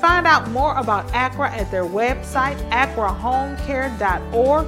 Find 0.00 0.26
out 0.26 0.48
more 0.50 0.76
about 0.76 1.12
ACRA 1.12 1.50
at 1.50 1.70
their 1.70 1.84
website, 1.84 2.56
acrahomecare.org. 2.70 4.66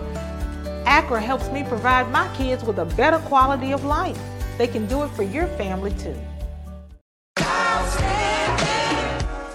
ACRA 0.87 1.21
helps 1.21 1.49
me 1.51 1.63
provide 1.63 2.11
my 2.11 2.29
kids 2.37 2.65
with 2.65 2.79
a 2.79 2.85
better 2.85 3.19
quality 3.21 3.73
of 3.73 3.85
life. 3.85 4.19
They 4.59 4.67
can 4.67 4.87
do 4.87 5.05
it 5.05 5.09
for 5.11 5.23
your 5.23 5.47
family 5.47 5.93
too. 5.93 6.17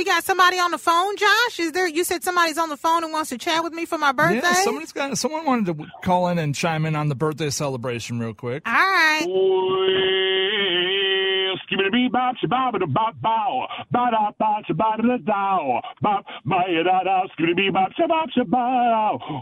We 0.00 0.04
got 0.04 0.24
somebody 0.24 0.58
on 0.58 0.70
the 0.70 0.78
phone, 0.78 1.14
Josh. 1.18 1.60
Is 1.60 1.72
there? 1.72 1.86
You 1.86 2.04
said 2.04 2.24
somebody's 2.24 2.56
on 2.56 2.70
the 2.70 2.78
phone 2.78 3.04
and 3.04 3.12
wants 3.12 3.28
to 3.28 3.36
chat 3.36 3.62
with 3.62 3.74
me 3.74 3.84
for 3.84 3.98
my 3.98 4.12
birthday. 4.12 4.40
Yeah, 4.42 4.64
someboody 4.64 4.94
got. 4.94 5.18
Someone 5.18 5.44
wanted 5.44 5.76
to 5.76 5.86
call 6.02 6.28
in 6.28 6.38
and 6.38 6.54
chime 6.54 6.86
in 6.86 6.96
on 6.96 7.10
the 7.10 7.14
birthday 7.14 7.50
celebration 7.50 8.18
real 8.18 8.32
quick. 8.32 8.62
All 8.66 8.72
right. 8.72 9.26
Skibbity 11.70 11.92
bee 11.92 12.08
bop 12.10 12.36
bop. 12.48 12.74
Bop 12.92 13.14
bop. 13.22 13.70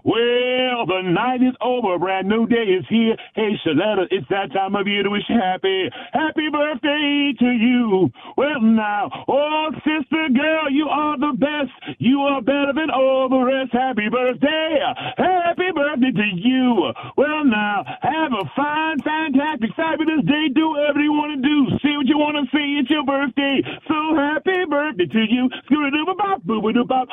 Well, 0.05 0.87
the 0.87 1.03
night 1.05 1.43
is 1.43 1.55
over. 1.61 1.99
Brand 1.99 2.29
new 2.29 2.47
day 2.47 2.65
is 2.65 2.85
here. 2.89 3.17
Hey, 3.35 3.53
Sheletta, 3.65 4.07
it's 4.11 4.27
that 4.31 4.53
time 4.53 4.75
of 4.75 4.87
year 4.87 5.03
to 5.03 5.11
wish 5.11 5.23
happy. 5.29 5.89
Happy 6.13 6.49
birthday 6.53 7.33
to 7.39 7.47
you. 7.47 8.11
Well, 8.37 8.61
now, 8.61 9.11
oh, 9.29 9.71
sister 9.85 10.29
girl, 10.35 10.71
you 10.71 10.89
are 10.89 11.19
the 11.19 11.33
best. 11.39 11.99
You 11.99 12.21
are 12.21 12.43
better 12.43 12.73
than 12.75 12.91
all 12.91 13.29
the 13.29 13.39
rest. 13.39 13.73
Happy 13.73 14.09
birthday. 14.11 14.81
Happy 15.17 15.71
birthday 15.75 16.13
to 16.13 16.29
you. 16.35 16.93
Well, 17.17 17.45
now, 17.45 17.85
have 18.03 18.33
a 18.33 18.45
fine, 18.57 18.99
fantastic, 19.01 19.71
fabulous 19.77 20.25
day. 20.27 20.49
Do 20.55 20.71
whatever 20.71 21.01
you 21.01 21.13
want 21.13 21.41
to 21.41 21.49
do. 21.49 21.79
See 21.83 21.97
what 21.97 22.07
you 22.07 22.18
want 22.19 22.37
to 22.37 22.45
say 22.57 22.65
It's 22.79 22.91
your 22.91 23.05
birthday. 23.05 23.63
So 23.87 24.15
happy 24.17 24.65
birthday 24.69 25.07
to 25.07 25.21
you. 25.21 25.49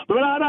Ba-da-da. 0.08 0.46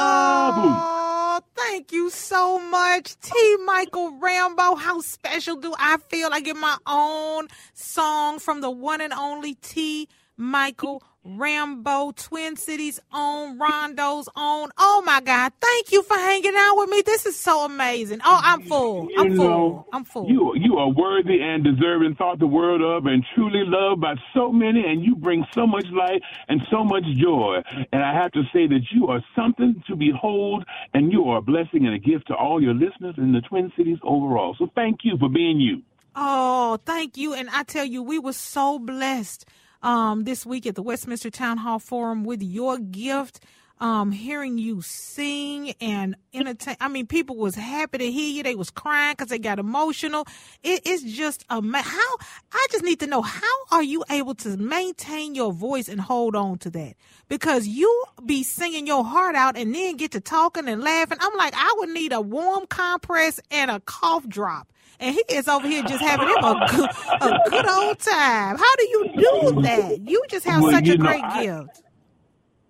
Oh, 0.00 1.40
thank 1.54 1.92
you 1.92 2.10
so 2.10 2.58
much, 2.58 3.18
T. 3.20 3.56
Michael 3.64 4.18
Rambo. 4.18 4.74
How 4.74 5.00
special 5.00 5.56
do 5.56 5.74
I 5.78 5.98
feel? 6.08 6.30
I 6.32 6.40
get 6.40 6.56
my 6.56 6.76
own 6.86 7.48
song 7.74 8.38
from 8.38 8.60
the 8.60 8.70
one 8.70 9.00
and 9.00 9.12
only 9.12 9.54
T. 9.54 10.08
Michael 10.38 11.02
Rambo, 11.24 12.12
Twin 12.12 12.56
Cities 12.56 12.98
own, 13.12 13.58
Rondo's 13.58 14.28
own. 14.34 14.70
Oh 14.78 15.02
my 15.04 15.20
God. 15.20 15.52
Thank 15.60 15.92
you 15.92 16.02
for 16.02 16.14
hanging 16.16 16.54
out 16.56 16.76
with 16.76 16.88
me. 16.88 17.02
This 17.04 17.26
is 17.26 17.38
so 17.38 17.64
amazing. 17.66 18.20
Oh, 18.24 18.40
I'm 18.42 18.62
full. 18.62 19.08
I'm 19.18 19.30
You 19.32 19.36
full. 19.36 19.44
know, 19.48 19.86
I'm 19.92 20.04
full. 20.04 20.30
You 20.30 20.52
you 20.56 20.78
are 20.78 20.88
worthy 20.88 21.42
and 21.42 21.62
deserving, 21.64 22.14
thought 22.14 22.38
the 22.38 22.46
world 22.46 22.80
of, 22.80 23.04
and 23.06 23.22
truly 23.34 23.62
loved 23.66 24.00
by 24.00 24.14
so 24.32 24.50
many, 24.50 24.84
and 24.86 25.02
you 25.04 25.16
bring 25.16 25.44
so 25.52 25.66
much 25.66 25.84
light 25.92 26.22
and 26.48 26.62
so 26.70 26.82
much 26.84 27.04
joy. 27.16 27.60
And 27.92 28.02
I 28.02 28.14
have 28.14 28.32
to 28.32 28.42
say 28.52 28.66
that 28.68 28.82
you 28.92 29.08
are 29.08 29.22
something 29.36 29.82
to 29.88 29.96
behold, 29.96 30.64
and 30.94 31.12
you 31.12 31.24
are 31.28 31.38
a 31.38 31.42
blessing 31.42 31.84
and 31.84 31.94
a 31.94 31.98
gift 31.98 32.28
to 32.28 32.34
all 32.34 32.62
your 32.62 32.74
listeners 32.74 33.16
in 33.18 33.32
the 33.32 33.40
Twin 33.42 33.70
Cities 33.76 33.98
overall. 34.02 34.54
So 34.58 34.70
thank 34.74 35.00
you 35.02 35.18
for 35.18 35.28
being 35.28 35.60
you. 35.60 35.82
Oh, 36.14 36.78
thank 36.86 37.16
you. 37.18 37.34
And 37.34 37.50
I 37.50 37.64
tell 37.64 37.84
you, 37.84 38.02
we 38.02 38.18
were 38.18 38.32
so 38.32 38.78
blessed 38.78 39.44
um, 39.82 40.24
this 40.24 40.44
week 40.44 40.66
at 40.66 40.74
the 40.74 40.82
Westminster 40.82 41.30
Town 41.30 41.58
Hall 41.58 41.78
Forum 41.78 42.24
with 42.24 42.42
your 42.42 42.78
gift. 42.78 43.40
Um, 43.80 44.10
hearing 44.10 44.58
you 44.58 44.82
sing 44.82 45.72
and 45.80 46.16
entertain. 46.34 46.74
I 46.80 46.88
mean, 46.88 47.06
people 47.06 47.36
was 47.36 47.54
happy 47.54 47.98
to 47.98 48.10
hear 48.10 48.28
you. 48.28 48.42
They 48.42 48.56
was 48.56 48.70
crying 48.70 49.12
because 49.12 49.28
they 49.28 49.38
got 49.38 49.60
emotional. 49.60 50.26
It 50.64 50.84
is 50.84 51.04
just 51.04 51.44
a 51.48 51.62
how. 51.62 52.16
I 52.50 52.66
just 52.72 52.82
need 52.82 52.98
to 52.98 53.06
know 53.06 53.22
how 53.22 53.46
are 53.70 53.84
you 53.84 54.02
able 54.10 54.34
to 54.34 54.56
maintain 54.56 55.36
your 55.36 55.52
voice 55.52 55.88
and 55.88 56.00
hold 56.00 56.34
on 56.34 56.58
to 56.58 56.70
that? 56.70 56.94
Because 57.28 57.68
you 57.68 58.04
be 58.26 58.42
singing 58.42 58.84
your 58.84 59.04
heart 59.04 59.36
out 59.36 59.56
and 59.56 59.72
then 59.72 59.96
get 59.96 60.10
to 60.10 60.20
talking 60.20 60.66
and 60.66 60.82
laughing. 60.82 61.18
I'm 61.20 61.36
like, 61.36 61.54
I 61.56 61.72
would 61.78 61.90
need 61.90 62.12
a 62.12 62.20
warm 62.20 62.66
compress 62.66 63.38
and 63.52 63.70
a 63.70 63.78
cough 63.78 64.26
drop 64.26 64.66
and 65.00 65.14
he 65.14 65.22
is 65.34 65.48
over 65.48 65.66
here 65.66 65.82
just 65.82 66.02
having 66.02 66.28
him 66.28 66.36
a 66.42 66.66
good, 66.70 66.90
a 67.20 67.50
good 67.50 67.68
old 67.68 67.98
time. 67.98 68.56
How 68.56 68.76
do 68.76 68.84
you 68.88 69.10
do 69.16 69.62
that? 69.62 70.00
You 70.02 70.22
just 70.28 70.44
have 70.46 70.62
Well, 70.62 70.72
such 70.72 70.88
a 70.88 70.96
know, 70.96 71.04
great 71.04 71.24
I- 71.24 71.44
gift. 71.44 71.82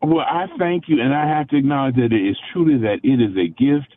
Well, 0.01 0.21
I 0.21 0.47
thank 0.59 0.85
you, 0.89 1.01
and 1.03 1.13
I 1.13 1.27
have 1.27 1.49
to 1.49 1.57
acknowledge 1.57 1.97
that 1.97 2.13
it 2.13 2.29
is 2.29 2.37
truly 2.53 2.79
that 2.79 3.01
it 3.03 3.21
is 3.21 3.37
a 3.37 3.49
gift 3.49 3.93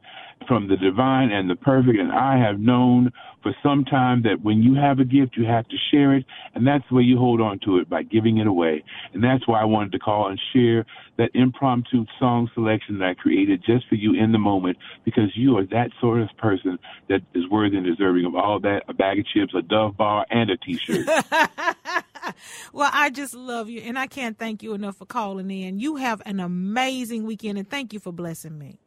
from 0.52 0.68
the 0.68 0.76
divine 0.76 1.32
and 1.32 1.50
the 1.50 1.56
perfect. 1.56 1.98
And 1.98 2.12
I 2.12 2.38
have 2.38 2.60
known 2.60 3.14
for 3.42 3.56
some 3.64 3.86
time 3.86 4.24
that 4.24 4.42
when 4.44 4.62
you 4.62 4.76
have 4.76 5.00
a 5.00 5.06
gift, 5.06 5.38
you 5.38 5.46
have 5.46 5.66
to 5.70 5.78
share 5.90 6.14
it, 6.14 6.26
and 6.54 6.68
that's 6.68 6.84
the 6.90 6.96
way 6.96 7.04
you 7.04 7.18
hold 7.18 7.40
on 7.40 7.58
to 7.60 7.78
it 7.78 7.90
by 7.90 8.04
giving 8.04 8.40
it 8.40 8.48
away. 8.48 8.84
And 9.14 9.24
that's 9.24 9.48
why 9.48 9.62
I 9.62 9.64
wanted 9.64 9.94
to 9.94 10.00
call 10.00 10.28
and 10.28 10.38
share 10.52 10.86
that 11.18 11.30
impromptu 11.36 12.06
song 12.20 12.52
selection 12.54 13.00
that 13.00 13.06
I 13.06 13.14
created 13.14 13.64
just 13.66 13.88
for 13.88 13.96
you 13.96 14.14
in 14.14 14.34
the 14.34 14.40
moment, 14.40 14.78
because 15.06 15.32
you 15.36 15.56
are 15.56 15.66
that 15.68 15.92
sort 16.02 16.20
of 16.20 16.28
person 16.38 16.78
that 17.08 17.22
is 17.34 17.48
worthy 17.50 17.78
and 17.78 17.86
deserving 17.86 18.26
of 18.26 18.36
all 18.36 18.60
that 18.60 18.84
a 18.90 18.94
bag 18.94 19.20
of 19.20 19.26
chips, 19.28 19.54
a 19.58 19.62
Dove 19.62 19.96
bar, 19.96 20.26
and 20.30 20.50
a 20.50 20.58
T-shirt. 20.58 21.08
well, 22.74 22.90
I 22.92 23.10
just 23.10 23.34
love 23.36 23.70
you, 23.70 23.80
and 23.80 23.98
I 23.98 24.08
can't 24.08 24.38
thank 24.38 24.64
you 24.64 24.74
enough 24.74 24.98
for 24.98 25.06
calling 25.06 25.50
in. 25.50 25.80
You 25.80 25.96
have 25.96 26.22
an 26.26 26.42
amazing 26.42 27.26
weekend, 27.26 27.58
and 27.58 27.70
thank 27.70 27.94
you 27.94 28.02
for 28.02 28.12
blessing 28.12 28.60
me. 28.60 28.82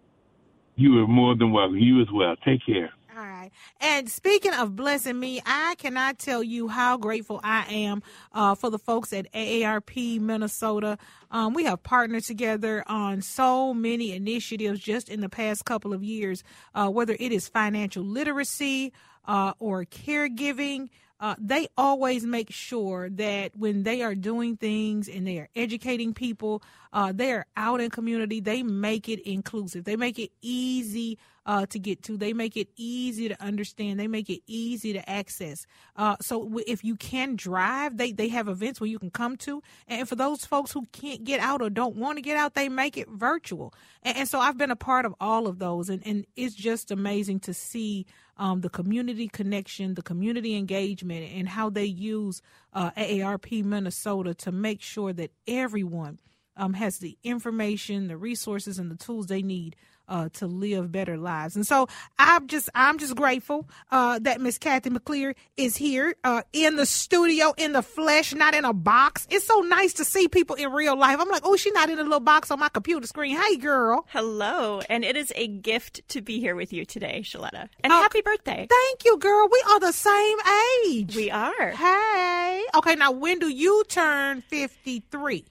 You 0.77 1.03
are 1.03 1.07
more 1.07 1.37
than 1.37 1.53
welcome. 1.53 1.77
You 1.79 2.01
as 2.01 2.09
well. 2.13 2.37
Take 2.45 2.61
care. 2.67 2.91
All 3.17 3.25
right. 3.25 3.53
And 3.81 4.11
speaking 4.11 4.53
of 4.55 4.75
blessing 4.75 5.21
me, 5.21 5.41
I 5.47 5.77
cannot 5.79 6.19
tell 6.19 6.43
you 6.43 6.67
how 6.67 6.97
grateful 6.97 7.41
I 7.45 7.65
am 7.71 8.03
uh, 8.33 8.57
for 8.57 8.71
the 8.71 8.79
folks 8.79 9.13
at 9.13 9.33
AARP 9.33 10.21
Minnesota. 10.21 10.99
Um, 11.31 11.55
we 11.55 11.65
have 11.65 11.85
partnered 11.85 12.25
together 12.25 12.83
on 12.89 13.23
so 13.23 13.73
many 13.73 14.13
initiatives 14.13 14.81
just 14.81 15.09
in 15.09 15.21
the 15.21 15.29
past 15.29 15.65
couple 15.65 15.93
of 15.93 16.03
years, 16.03 16.43
uh, 16.75 16.89
whether 16.89 17.17
it 17.21 17.31
is 17.31 17.47
financial 17.47 18.03
literacy 18.03 18.93
uh, 19.27 19.53
or 19.61 19.85
caregiving. 19.85 20.89
Uh, 21.25 21.35
they 21.39 21.67
always 21.79 22.27
make 22.27 22.51
sure 22.51 23.09
that 23.09 23.57
when 23.57 23.83
they 23.83 24.03
are 24.03 24.15
doing 24.15 24.59
things 24.59 25.09
and 25.09 25.27
they 25.27 25.39
are 25.39 25.49
educating 25.57 26.13
people, 26.13 26.63
uh, 26.93 27.13
they 27.15 27.33
are 27.33 27.47
out 27.57 27.81
in 27.81 27.89
community. 27.89 28.41
They 28.41 28.63
make 28.63 29.09
it 29.09 29.21
inclusive. 29.21 29.85
They 29.85 29.97
make 29.97 30.19
it 30.19 30.33
easy 30.43 31.17
uh, 31.47 31.67
to 31.67 31.79
get 31.79 32.03
to. 32.05 32.17
They 32.17 32.33
make 32.33 32.57
it 32.57 32.69
easy 32.77 33.29
to 33.29 33.43
understand. 33.43 34.01
They 34.01 34.07
make 34.07 34.31
it 34.31 34.43
easy 34.47 34.93
to 34.95 35.09
access. 35.09 35.67
Uh, 35.97 36.17
so 36.21 36.61
if 36.67 36.85
you 36.85 36.97
can 36.97 37.37
drive, 37.37 37.97
they, 37.97 38.13
they 38.13 38.29
have 38.29 38.49
events 38.49 38.81
where 38.81 38.89
you 38.89 38.99
can 38.99 39.11
come 39.11 39.37
to. 39.39 39.63
And 39.87 40.09
for 40.09 40.17
those 40.17 40.45
folks 40.45 40.73
who 40.73 40.87
can't 40.93 41.25
get 41.25 41.41
out 41.41 41.63
or 41.63 41.71
don't 41.71 41.97
want 41.97 42.19
to 42.19 42.23
get 42.23 42.37
out, 42.37 42.55
they 42.55 42.69
make 42.69 42.97
it 42.97 43.09
virtual. 43.09 43.75
And, 44.03 44.19
and 44.19 44.29
so 44.29 44.41
I've 44.41 44.59
been 44.59 44.71
a 44.71 44.77
part 44.77 45.05
of 45.05 45.15
all 45.21 45.47
of 45.47 45.59
those. 45.59 45.89
And, 45.91 46.03
and 46.07 46.27
it's 46.37 46.55
just 46.55 46.91
amazing 46.91 47.41
to 47.41 47.55
see 47.55 48.07
um, 48.37 48.63
the 48.63 48.71
community 48.71 49.29
connection, 49.29 49.95
the 49.95 50.03
community 50.03 50.57
engagement, 50.57 51.31
and 51.35 51.49
how 51.49 51.71
they 51.71 51.85
use 51.85 52.43
uh, 52.73 52.91
AARP 52.93 53.65
Minnesota 53.65 54.35
to 54.35 54.53
make 54.53 54.83
sure 54.83 55.13
that 55.13 55.31
everyone 55.47 56.19
um, 56.57 56.75
has 56.75 56.99
the 56.99 57.17
information, 57.23 58.09
the 58.09 58.17
resources, 58.17 58.79
and 58.79 58.91
the 58.91 58.97
tools 58.97 59.27
they 59.27 59.43
need 59.43 59.77
uh, 60.09 60.29
to 60.35 60.47
live 60.47 60.93
better 60.93 61.17
lives. 61.17 61.57
And 61.57 61.67
so 61.67 61.89
I'm 62.19 62.47
just 62.47 62.69
I'm 62.75 62.99
just 62.99 63.17
grateful 63.17 63.69
uh, 63.91 64.19
that 64.21 64.41
Miss 64.41 64.59
Cathy 64.59 64.91
McLeer 64.91 65.35
is 65.57 65.77
here 65.77 66.15
uh, 66.25 66.43
in 66.53 66.77
the 66.77 66.87
studio 66.87 67.55
in 67.57 67.73
the 67.73 67.83
flesh, 67.83 68.35
not 68.35 68.55
in 68.55 68.65
a 68.65 68.73
box. 68.73 69.27
It's 69.31 69.47
so 69.47 69.61
nice 69.61 69.95
to 69.95 70.05
see 70.05 70.29
people 70.29 70.57
in 70.57 70.73
real 70.73 70.97
life. 70.97 71.19
I'm 71.21 71.29
like, 71.29 71.43
oh, 71.45 71.57
she's 71.57 71.73
not 71.73 71.91
in 71.91 71.99
a 71.99 72.03
little 72.03 72.21
box 72.21 72.51
on 72.51 72.59
my 72.59 72.69
computer 72.69 73.07
screen. 73.07 73.37
Hey, 73.37 73.57
girl. 73.57 74.07
Hello, 74.09 74.81
and 74.89 75.05
it 75.05 75.17
is 75.17 75.33
a 75.37 75.47
gift 75.49 76.07
to 76.09 76.23
be 76.23 76.41
here 76.41 76.55
with 76.57 76.73
you 76.73 76.85
today, 76.85 77.23
Sheletta. 77.25 77.69
And 77.83 77.93
oh, 77.93 78.03
happy 78.03 78.21
birthday! 78.21 78.67
Thank 78.69 79.05
you, 79.05 79.19
girl. 79.19 79.49
We 79.51 79.63
are 79.71 79.81
the 79.81 79.93
same 79.93 80.39
age. 80.87 81.17
We 81.17 81.31
are. 81.31 81.71
Hey. 81.71 82.65
Okay, 82.77 82.95
now 82.95 83.13
when 83.13 83.39
do 83.39 83.49
you 83.49 83.85
turn 83.89 84.43
53? 84.43 85.45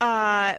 Uh, 0.00 0.54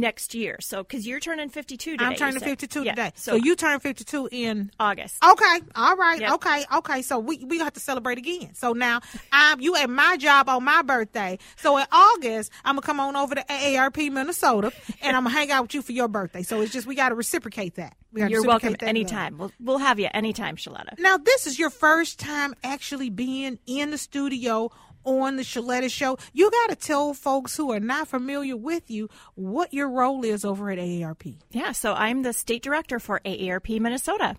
next 0.00 0.34
year. 0.34 0.56
So, 0.60 0.82
because 0.82 1.06
you're 1.06 1.20
turning 1.20 1.48
52 1.48 1.92
today. 1.92 2.04
I'm 2.04 2.14
turning 2.16 2.40
52 2.40 2.84
today. 2.84 3.12
So, 3.14 3.32
so, 3.32 3.36
you 3.36 3.56
turn 3.56 3.80
52 3.80 4.28
in 4.30 4.70
August. 4.78 5.24
Okay. 5.24 5.60
All 5.74 5.96
right. 5.96 6.20
Yep. 6.20 6.32
Okay. 6.34 6.64
Okay. 6.76 7.02
So 7.02 7.18
we 7.18 7.44
we 7.44 7.58
have 7.58 7.72
to 7.74 7.80
celebrate 7.80 8.18
again. 8.18 8.54
So 8.54 8.72
now 8.72 9.00
I'm 9.32 9.60
you 9.60 9.76
at 9.76 9.88
my 9.88 10.16
job 10.16 10.48
on 10.48 10.64
my 10.64 10.82
birthday. 10.82 11.38
So 11.56 11.78
in 11.78 11.86
August 11.90 12.50
I'm 12.64 12.74
gonna 12.74 12.82
come 12.82 13.00
on 13.00 13.16
over 13.16 13.34
to 13.34 13.42
AARP 13.42 14.10
Minnesota 14.10 14.72
and 15.02 15.16
I'm 15.16 15.24
gonna 15.24 15.34
hang 15.34 15.50
out 15.50 15.62
with 15.62 15.74
you 15.74 15.82
for 15.82 15.92
your 15.92 16.08
birthday. 16.08 16.42
So 16.42 16.60
it's 16.60 16.72
just 16.72 16.86
we 16.86 16.94
got 16.94 17.10
to 17.10 17.14
reciprocate 17.14 17.76
that. 17.76 17.96
You're 18.14 18.44
welcome 18.44 18.76
anytime. 18.80 19.38
We'll, 19.38 19.52
we'll 19.58 19.78
have 19.78 19.98
you 19.98 20.08
anytime, 20.14 20.56
Sheletta. 20.56 20.98
Now, 20.98 21.16
this 21.16 21.46
is 21.46 21.58
your 21.58 21.70
first 21.70 22.20
time 22.20 22.54
actually 22.62 23.10
being 23.10 23.58
in 23.66 23.90
the 23.90 23.98
studio 23.98 24.70
on 25.04 25.36
the 25.36 25.42
Sheletta 25.42 25.90
Show. 25.90 26.18
You 26.32 26.50
got 26.50 26.70
to 26.70 26.76
tell 26.76 27.14
folks 27.14 27.56
who 27.56 27.72
are 27.72 27.80
not 27.80 28.08
familiar 28.08 28.56
with 28.56 28.90
you 28.90 29.08
what 29.34 29.72
your 29.72 29.88
role 29.88 30.24
is 30.24 30.44
over 30.44 30.70
at 30.70 30.78
AARP. 30.78 31.36
Yeah, 31.50 31.72
so 31.72 31.94
I'm 31.94 32.22
the 32.22 32.32
state 32.32 32.62
director 32.62 32.98
for 32.98 33.20
AARP 33.24 33.80
Minnesota. 33.80 34.36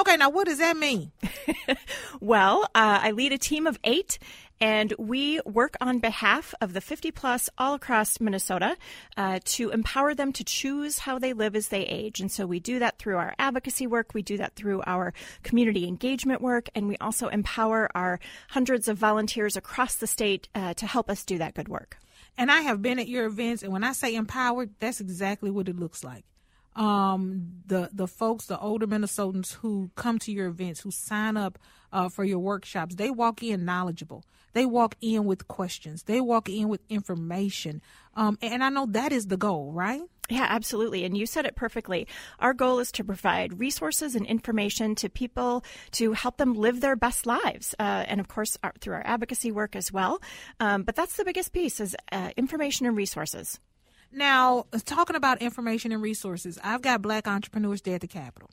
Okay, 0.00 0.16
now 0.16 0.30
what 0.30 0.46
does 0.46 0.58
that 0.58 0.76
mean? 0.76 1.12
well, 2.20 2.62
uh, 2.74 3.00
I 3.02 3.10
lead 3.12 3.32
a 3.32 3.38
team 3.38 3.66
of 3.66 3.78
eight, 3.84 4.18
and 4.62 4.94
we 4.96 5.40
work 5.44 5.76
on 5.80 5.98
behalf 5.98 6.54
of 6.60 6.72
the 6.72 6.80
50 6.80 7.10
plus 7.10 7.50
all 7.58 7.74
across 7.74 8.20
Minnesota 8.20 8.76
uh, 9.16 9.40
to 9.44 9.70
empower 9.70 10.14
them 10.14 10.32
to 10.34 10.44
choose 10.44 11.00
how 11.00 11.18
they 11.18 11.32
live 11.32 11.56
as 11.56 11.66
they 11.66 11.82
age. 11.82 12.20
And 12.20 12.30
so 12.30 12.46
we 12.46 12.60
do 12.60 12.78
that 12.78 12.96
through 12.96 13.16
our 13.16 13.34
advocacy 13.40 13.88
work, 13.88 14.14
we 14.14 14.22
do 14.22 14.36
that 14.36 14.54
through 14.54 14.84
our 14.86 15.14
community 15.42 15.88
engagement 15.88 16.40
work, 16.40 16.68
and 16.76 16.86
we 16.86 16.96
also 16.98 17.26
empower 17.26 17.90
our 17.96 18.20
hundreds 18.50 18.86
of 18.86 18.96
volunteers 18.96 19.56
across 19.56 19.96
the 19.96 20.06
state 20.06 20.48
uh, 20.54 20.74
to 20.74 20.86
help 20.86 21.10
us 21.10 21.24
do 21.24 21.38
that 21.38 21.54
good 21.54 21.68
work. 21.68 21.98
And 22.38 22.48
I 22.48 22.60
have 22.60 22.80
been 22.80 23.00
at 23.00 23.08
your 23.08 23.26
events, 23.26 23.64
and 23.64 23.72
when 23.72 23.82
I 23.82 23.90
say 23.90 24.14
empowered, 24.14 24.70
that's 24.78 25.00
exactly 25.00 25.50
what 25.50 25.68
it 25.68 25.76
looks 25.76 26.04
like 26.04 26.24
um, 26.74 27.48
the 27.66 27.90
the 27.92 28.06
folks, 28.06 28.46
the 28.46 28.58
older 28.58 28.86
Minnesotans 28.86 29.54
who 29.54 29.90
come 29.94 30.18
to 30.20 30.32
your 30.32 30.46
events, 30.46 30.80
who 30.80 30.90
sign 30.90 31.36
up 31.36 31.58
uh, 31.92 32.08
for 32.08 32.24
your 32.24 32.38
workshops, 32.38 32.94
they 32.94 33.10
walk 33.10 33.42
in 33.42 33.64
knowledgeable. 33.64 34.24
They 34.54 34.66
walk 34.66 34.96
in 35.00 35.24
with 35.24 35.48
questions. 35.48 36.04
They 36.04 36.20
walk 36.20 36.48
in 36.48 36.68
with 36.68 36.82
information. 36.88 37.80
Um, 38.14 38.38
and 38.42 38.62
I 38.62 38.68
know 38.68 38.86
that 38.90 39.12
is 39.12 39.28
the 39.28 39.38
goal, 39.38 39.72
right? 39.72 40.02
Yeah, 40.28 40.46
absolutely. 40.48 41.04
And 41.04 41.16
you 41.16 41.26
said 41.26 41.46
it 41.46 41.56
perfectly. 41.56 42.06
Our 42.38 42.54
goal 42.54 42.78
is 42.78 42.92
to 42.92 43.04
provide 43.04 43.58
resources 43.58 44.14
and 44.14 44.24
information 44.26 44.94
to 44.96 45.08
people 45.08 45.64
to 45.92 46.12
help 46.12 46.36
them 46.36 46.54
live 46.54 46.80
their 46.80 46.96
best 46.96 47.26
lives. 47.26 47.74
Uh, 47.78 48.04
and 48.06 48.20
of 48.20 48.28
course, 48.28 48.56
our, 48.62 48.72
through 48.80 48.94
our 48.94 49.06
advocacy 49.06 49.50
work 49.52 49.74
as 49.74 49.92
well. 49.92 50.22
Um, 50.60 50.84
but 50.84 50.96
that's 50.96 51.16
the 51.16 51.24
biggest 51.24 51.52
piece 51.52 51.80
is 51.80 51.96
uh, 52.12 52.30
information 52.36 52.86
and 52.86 52.96
resources. 52.96 53.58
Now, 54.12 54.66
talking 54.84 55.16
about 55.16 55.40
information 55.40 55.90
and 55.90 56.02
resources, 56.02 56.58
I've 56.62 56.82
got 56.82 57.00
Black 57.00 57.26
Entrepreneurs 57.26 57.80
Day 57.80 57.94
at 57.94 58.02
the 58.02 58.06
Capitol. 58.06 58.50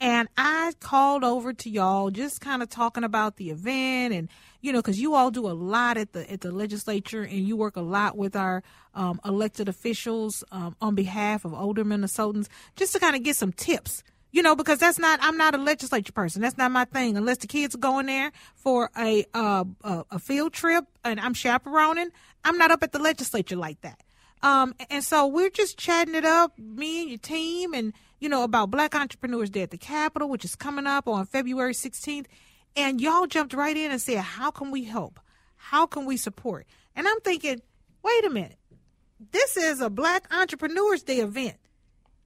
And 0.00 0.28
I 0.36 0.72
called 0.80 1.22
over 1.22 1.52
to 1.52 1.70
y'all 1.70 2.10
just 2.10 2.40
kind 2.40 2.62
of 2.62 2.70
talking 2.70 3.04
about 3.04 3.36
the 3.36 3.50
event 3.50 4.14
and, 4.14 4.28
you 4.60 4.72
know, 4.72 4.80
because 4.80 4.98
you 4.98 5.14
all 5.14 5.30
do 5.30 5.46
a 5.46 5.52
lot 5.52 5.96
at 5.98 6.12
the 6.12 6.28
at 6.32 6.40
the 6.40 6.50
legislature 6.50 7.22
and 7.22 7.46
you 7.46 7.56
work 7.56 7.76
a 7.76 7.82
lot 7.82 8.16
with 8.16 8.34
our 8.34 8.62
um, 8.94 9.20
elected 9.24 9.68
officials 9.68 10.42
um, 10.50 10.74
on 10.80 10.94
behalf 10.94 11.44
of 11.44 11.54
older 11.54 11.84
Minnesotans, 11.84 12.48
just 12.74 12.94
to 12.94 12.98
kind 12.98 13.14
of 13.14 13.22
get 13.22 13.36
some 13.36 13.52
tips 13.52 14.02
you 14.32 14.42
know, 14.42 14.56
because 14.56 14.78
that's 14.78 14.98
not 14.98 15.20
I'm 15.22 15.36
not 15.36 15.54
a 15.54 15.58
legislature 15.58 16.12
person. 16.12 16.40
That's 16.40 16.56
not 16.56 16.72
my 16.72 16.86
thing. 16.86 17.16
Unless 17.16 17.38
the 17.38 17.46
kids 17.46 17.74
are 17.74 17.78
going 17.78 18.06
there 18.06 18.32
for 18.54 18.90
a 18.96 19.24
uh, 19.34 19.64
a, 19.84 20.04
a 20.12 20.18
field 20.18 20.54
trip 20.54 20.86
and 21.04 21.20
I'm 21.20 21.34
chaperoning, 21.34 22.08
I'm 22.42 22.56
not 22.56 22.70
up 22.70 22.82
at 22.82 22.92
the 22.92 22.98
legislature 22.98 23.56
like 23.56 23.82
that. 23.82 24.02
Um, 24.42 24.74
and 24.90 25.04
so 25.04 25.26
we're 25.26 25.50
just 25.50 25.78
chatting 25.78 26.14
it 26.14 26.24
up, 26.24 26.58
me 26.58 27.02
and 27.02 27.08
your 27.10 27.18
team, 27.18 27.74
and 27.74 27.92
you 28.18 28.28
know 28.28 28.42
about 28.42 28.70
Black 28.70 28.94
Entrepreneurs 28.94 29.50
Day 29.50 29.62
at 29.62 29.70
the 29.70 29.78
Capitol, 29.78 30.28
which 30.28 30.44
is 30.44 30.56
coming 30.56 30.86
up 30.86 31.06
on 31.06 31.26
February 31.26 31.74
16th. 31.74 32.26
And 32.74 33.00
y'all 33.00 33.26
jumped 33.26 33.54
right 33.54 33.76
in 33.76 33.90
and 33.90 34.00
said, 34.00 34.18
"How 34.18 34.50
can 34.50 34.70
we 34.70 34.84
help? 34.84 35.20
How 35.56 35.86
can 35.86 36.06
we 36.06 36.16
support?" 36.16 36.66
And 36.96 37.06
I'm 37.06 37.20
thinking, 37.20 37.62
wait 38.02 38.24
a 38.24 38.30
minute, 38.30 38.58
this 39.30 39.56
is 39.56 39.80
a 39.80 39.90
Black 39.90 40.32
Entrepreneurs 40.32 41.02
Day 41.02 41.18
event. 41.18 41.56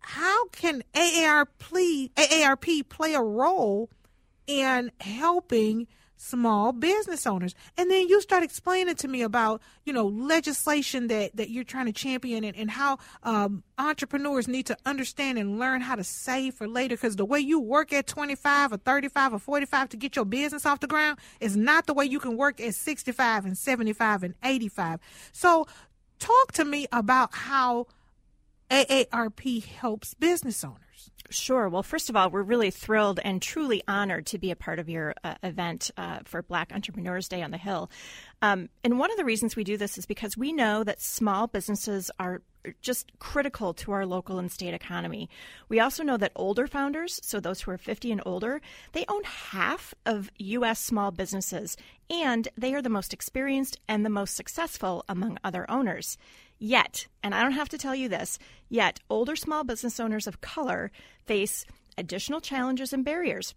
How 0.01 0.47
can 0.49 0.83
AARP, 0.95 2.13
AARP 2.15 2.89
play 2.89 3.15
a 3.15 3.23
role 3.23 3.91
in 4.47 4.91
helping? 5.01 5.87
Small 6.17 6.73
business 6.73 7.27
owners. 7.27 7.55
And 7.77 7.91
then 7.91 8.09
you 8.09 8.21
start 8.21 8.43
explaining 8.43 8.97
to 8.97 9.09
me 9.09 9.23
about, 9.23 9.61
you 9.85 9.93
know, 9.93 10.07
legislation 10.07 11.09
that, 11.09 11.37
that 11.37 11.51
you're 11.51 11.65
trying 11.65 11.87
to 11.87 11.93
champion 11.93 12.45
and, 12.45 12.57
and 12.57 12.71
how 12.71 12.99
um, 13.23 13.63
entrepreneurs 13.79 14.49
need 14.49 14.67
to 14.67 14.77
understand 14.87 15.39
and 15.39 15.59
learn 15.59 15.81
how 15.81 15.95
to 15.95 16.05
save 16.05 16.55
for 16.55 16.67
later. 16.67 16.97
Because 16.97 17.17
the 17.17 17.25
way 17.25 17.41
you 17.41 17.61
work 17.61 17.93
at 17.93 18.07
25 18.07 18.73
or 18.73 18.77
35 18.79 19.35
or 19.35 19.39
45 19.39 19.89
to 19.91 19.97
get 19.97 20.17
your 20.17 20.25
business 20.25 20.67
off 20.67 20.81
the 20.81 20.87
ground 20.87 21.19
is 21.41 21.57
not 21.57 21.87
the 21.87 21.95
way 21.95 22.05
you 22.05 22.21
can 22.21 22.37
work 22.37 22.61
at 22.61 22.75
65 22.75 23.45
and 23.45 23.57
75 23.57 24.23
and 24.23 24.35
85. 24.43 25.01
So 25.33 25.67
talk 26.19 26.53
to 26.53 26.65
me 26.65 26.87
about 26.93 27.35
how 27.35 27.87
AARP 28.71 29.65
helps 29.65 30.15
business 30.15 30.65
owners. 30.65 30.86
Sure. 31.31 31.69
Well, 31.69 31.83
first 31.83 32.09
of 32.09 32.17
all, 32.17 32.31
we're 32.31 32.43
really 32.43 32.71
thrilled 32.71 33.19
and 33.25 33.43
truly 33.43 33.83
honored 33.89 34.27
to 34.27 34.39
be 34.39 34.51
a 34.51 34.57
part 34.57 34.79
of 34.79 34.89
your 34.89 35.15
uh, 35.25 35.35
event 35.43 35.91
uh, 35.97 36.21
for 36.25 36.43
Black 36.43 36.73
Entrepreneurs 36.73 37.29
Day 37.29 37.43
on 37.43 37.51
the 37.51 37.59
Hill. 37.59 37.91
Um, 38.43 38.69
and 38.85 38.99
one 38.99 39.11
of 39.11 39.17
the 39.17 39.25
reasons 39.25 39.57
we 39.57 39.65
do 39.65 39.77
this 39.77 39.99
is 39.99 40.07
because 40.07 40.37
we 40.37 40.53
know 40.53 40.85
that 40.85 41.01
small 41.01 41.47
businesses 41.47 42.11
are 42.21 42.43
just 42.81 43.19
critical 43.19 43.75
to 43.75 43.93
our 43.93 44.07
local 44.07 44.39
and 44.39 44.51
state 44.51 44.75
economy. 44.75 45.29
We 45.69 45.81
also 45.81 46.03
know 46.03 46.17
that 46.17 46.33
older 46.35 46.67
founders, 46.67 47.21
so 47.23 47.41
those 47.41 47.61
who 47.61 47.71
are 47.71 47.79
50 47.79 48.13
and 48.13 48.23
older, 48.27 48.61
they 48.93 49.05
own 49.09 49.23
half 49.25 49.95
of 50.05 50.31
U.S. 50.39 50.81
small 50.81 51.11
businesses, 51.11 51.77
and 52.11 52.49
they 52.57 52.75
are 52.75 52.83
the 52.83 52.89
most 52.89 53.13
experienced 53.13 53.79
and 53.89 54.05
the 54.05 54.11
most 54.11 54.37
successful 54.37 55.05
among 55.09 55.39
other 55.45 55.69
owners. 55.71 56.19
Yet, 56.59 57.07
and 57.23 57.35
I 57.35 57.43
don't 57.43 57.53
have 57.53 57.69
to 57.71 57.79
tell 57.79 57.95
you 57.95 58.09
this, 58.09 58.39
yet 58.69 59.01
older 59.09 59.37
small 59.37 59.65
business 59.65 60.01
owners 60.01 60.27
of 60.27 60.41
color 60.41 60.91
face 61.27 61.65
additional 61.99 62.41
challenges 62.41 62.93
and 62.93 63.05
barriers 63.05 63.55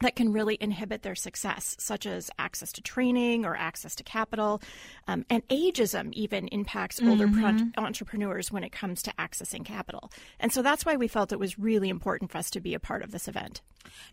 that 0.00 0.16
can 0.16 0.32
really 0.32 0.56
inhibit 0.60 1.02
their 1.02 1.14
success, 1.14 1.76
such 1.78 2.06
as 2.06 2.30
access 2.38 2.72
to 2.72 2.80
training 2.80 3.44
or 3.44 3.56
access 3.56 3.94
to 3.96 4.04
capital. 4.04 4.62
Um, 5.06 5.24
and 5.28 5.46
ageism 5.48 6.12
even 6.12 6.48
impacts 6.48 7.02
older 7.02 7.26
mm-hmm. 7.26 7.70
pro- 7.74 7.84
entrepreneurs 7.84 8.52
when 8.52 8.64
it 8.64 8.72
comes 8.72 9.02
to 9.02 9.12
accessing 9.18 9.64
capital. 9.64 10.10
And 10.38 10.52
so 10.52 10.62
that's 10.62 10.84
why 10.86 10.96
we 10.96 11.08
felt 11.08 11.32
it 11.32 11.38
was 11.38 11.58
really 11.58 11.88
important 11.88 12.30
for 12.30 12.38
us 12.38 12.50
to 12.50 12.60
be 12.60 12.74
a 12.74 12.80
part 12.80 13.02
of 13.02 13.10
this 13.10 13.28
event. 13.28 13.60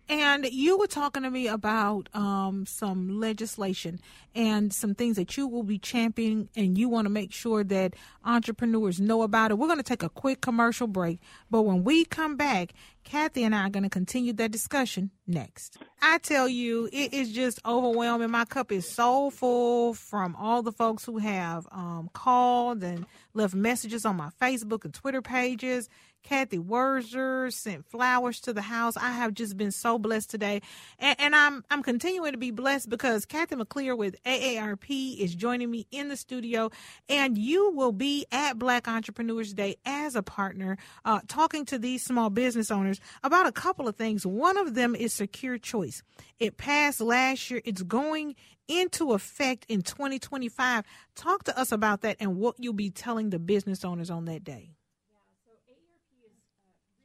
And 0.08 0.46
you 0.46 0.78
were 0.78 0.88
talking 0.88 1.24
to 1.24 1.30
me 1.30 1.48
about 1.48 2.10
um, 2.14 2.66
some 2.66 3.20
legislation 3.20 4.00
and 4.34 4.74
some 4.74 4.96
things 4.96 5.18
that 5.18 5.38
you 5.38 5.48
will 5.48 5.64
be 5.64 5.78
championing, 5.78 6.50
and 6.56 6.78
you 6.78 6.90
want 6.90 7.06
to 7.06 7.10
make 7.10 7.32
sure 7.32 7.64
that 7.64 7.96
entrepreneurs 8.24 9.00
know 9.00 9.22
about 9.22 9.52
it. 9.52 9.58
We're 9.58 9.68
going 9.68 9.78
to 9.78 9.84
take 9.84 10.04
a 10.04 10.10
quick 10.10 10.42
commercial 10.42 10.88
break, 10.88 11.20
but 11.50 11.64
when 11.64 11.84
we 11.84 12.06
come 12.06 12.36
back, 12.36 12.74
Cathy 13.04 13.44
and 13.44 13.56
I 13.56 13.68
are 13.68 13.70
going 13.70 13.84
to 13.84 13.90
continue 13.90 14.34
that 14.34 14.52
discussion 14.52 15.12
next. 15.28 15.78
I 16.02 16.18
tell 16.20 16.48
you, 16.48 16.90
it 16.92 17.14
is 17.14 17.32
just 17.32 17.60
overwhelming. 17.66 18.32
My 18.32 18.46
cup 18.46 18.72
is 18.72 18.90
so 18.90 19.30
full 19.30 19.94
from 19.94 20.36
all 20.36 20.62
the 20.62 20.72
folks 20.72 21.06
who 21.06 21.18
have 21.18 21.68
um, 21.72 22.10
called 22.14 22.84
and 22.84 23.06
left 23.34 23.56
messages 23.56 24.06
on 24.06 24.16
my 24.18 24.30
Facebook 24.42 24.86
and 24.86 24.94
Twitter 24.94 25.22
pages. 25.22 25.90
Cathy 26.26 26.58
Wurzer 26.58 27.54
sent 27.54 27.86
flowers 27.86 28.40
to 28.42 28.52
the 28.52 28.64
house. 28.64 28.98
I 28.98 29.12
have 29.12 29.36
just 29.36 29.56
been 29.58 29.70
so 29.70 30.00
blessed 30.00 30.32
today, 30.32 30.64
and, 30.98 31.16
and, 31.20 31.36
I'm 31.36 31.64
I'm 31.70 31.84
continuing 31.84 32.32
to 32.32 32.38
be 32.40 32.50
blessed 32.50 32.90
because 32.90 33.26
Cathy 33.26 33.56
McLeer 33.56 33.96
with 33.96 34.16
AARP 34.24 35.20
is 35.20 35.36
joining 35.36 35.70
me 35.70 35.86
in 35.92 36.10
the 36.10 36.18
studio, 36.18 36.72
and 37.08 37.38
you 37.38 37.70
will 37.70 37.92
be 37.92 38.26
at 38.32 38.58
Black 38.58 38.88
Entrepreneurs 38.88 39.54
Day 39.54 39.76
as 39.86 40.16
a 40.16 40.24
partner, 40.24 40.80
uh, 41.06 41.20
talking 41.28 41.64
to 41.66 41.78
these 41.78 42.04
small 42.04 42.32
business 42.32 42.72
owners 42.72 43.00
about 43.24 43.46
a 43.46 43.52
couple 43.52 43.88
of 43.88 43.96
things. 43.96 44.26
One 44.26 44.58
of 44.58 44.74
them 44.74 44.96
is 44.96 45.14
secure 45.14 45.60
choice. 45.60 46.02
It 46.40 46.58
passed 46.58 47.02
last 47.02 47.52
year. 47.52 47.62
It's 47.66 47.84
going 47.84 48.36
into 48.68 49.14
effect 49.14 49.68
in 49.70 49.84
2025. 49.84 50.86
Talk 51.16 51.44
to 51.44 51.60
us 51.60 51.72
about 51.72 52.02
that 52.02 52.18
and 52.20 52.38
what 52.38 52.56
you'll 52.58 52.74
be 52.74 52.90
telling 52.90 53.30
the 53.30 53.38
business 53.38 53.86
owners 53.86 54.10
on 54.10 54.26
that 54.26 54.44
day 54.44 54.72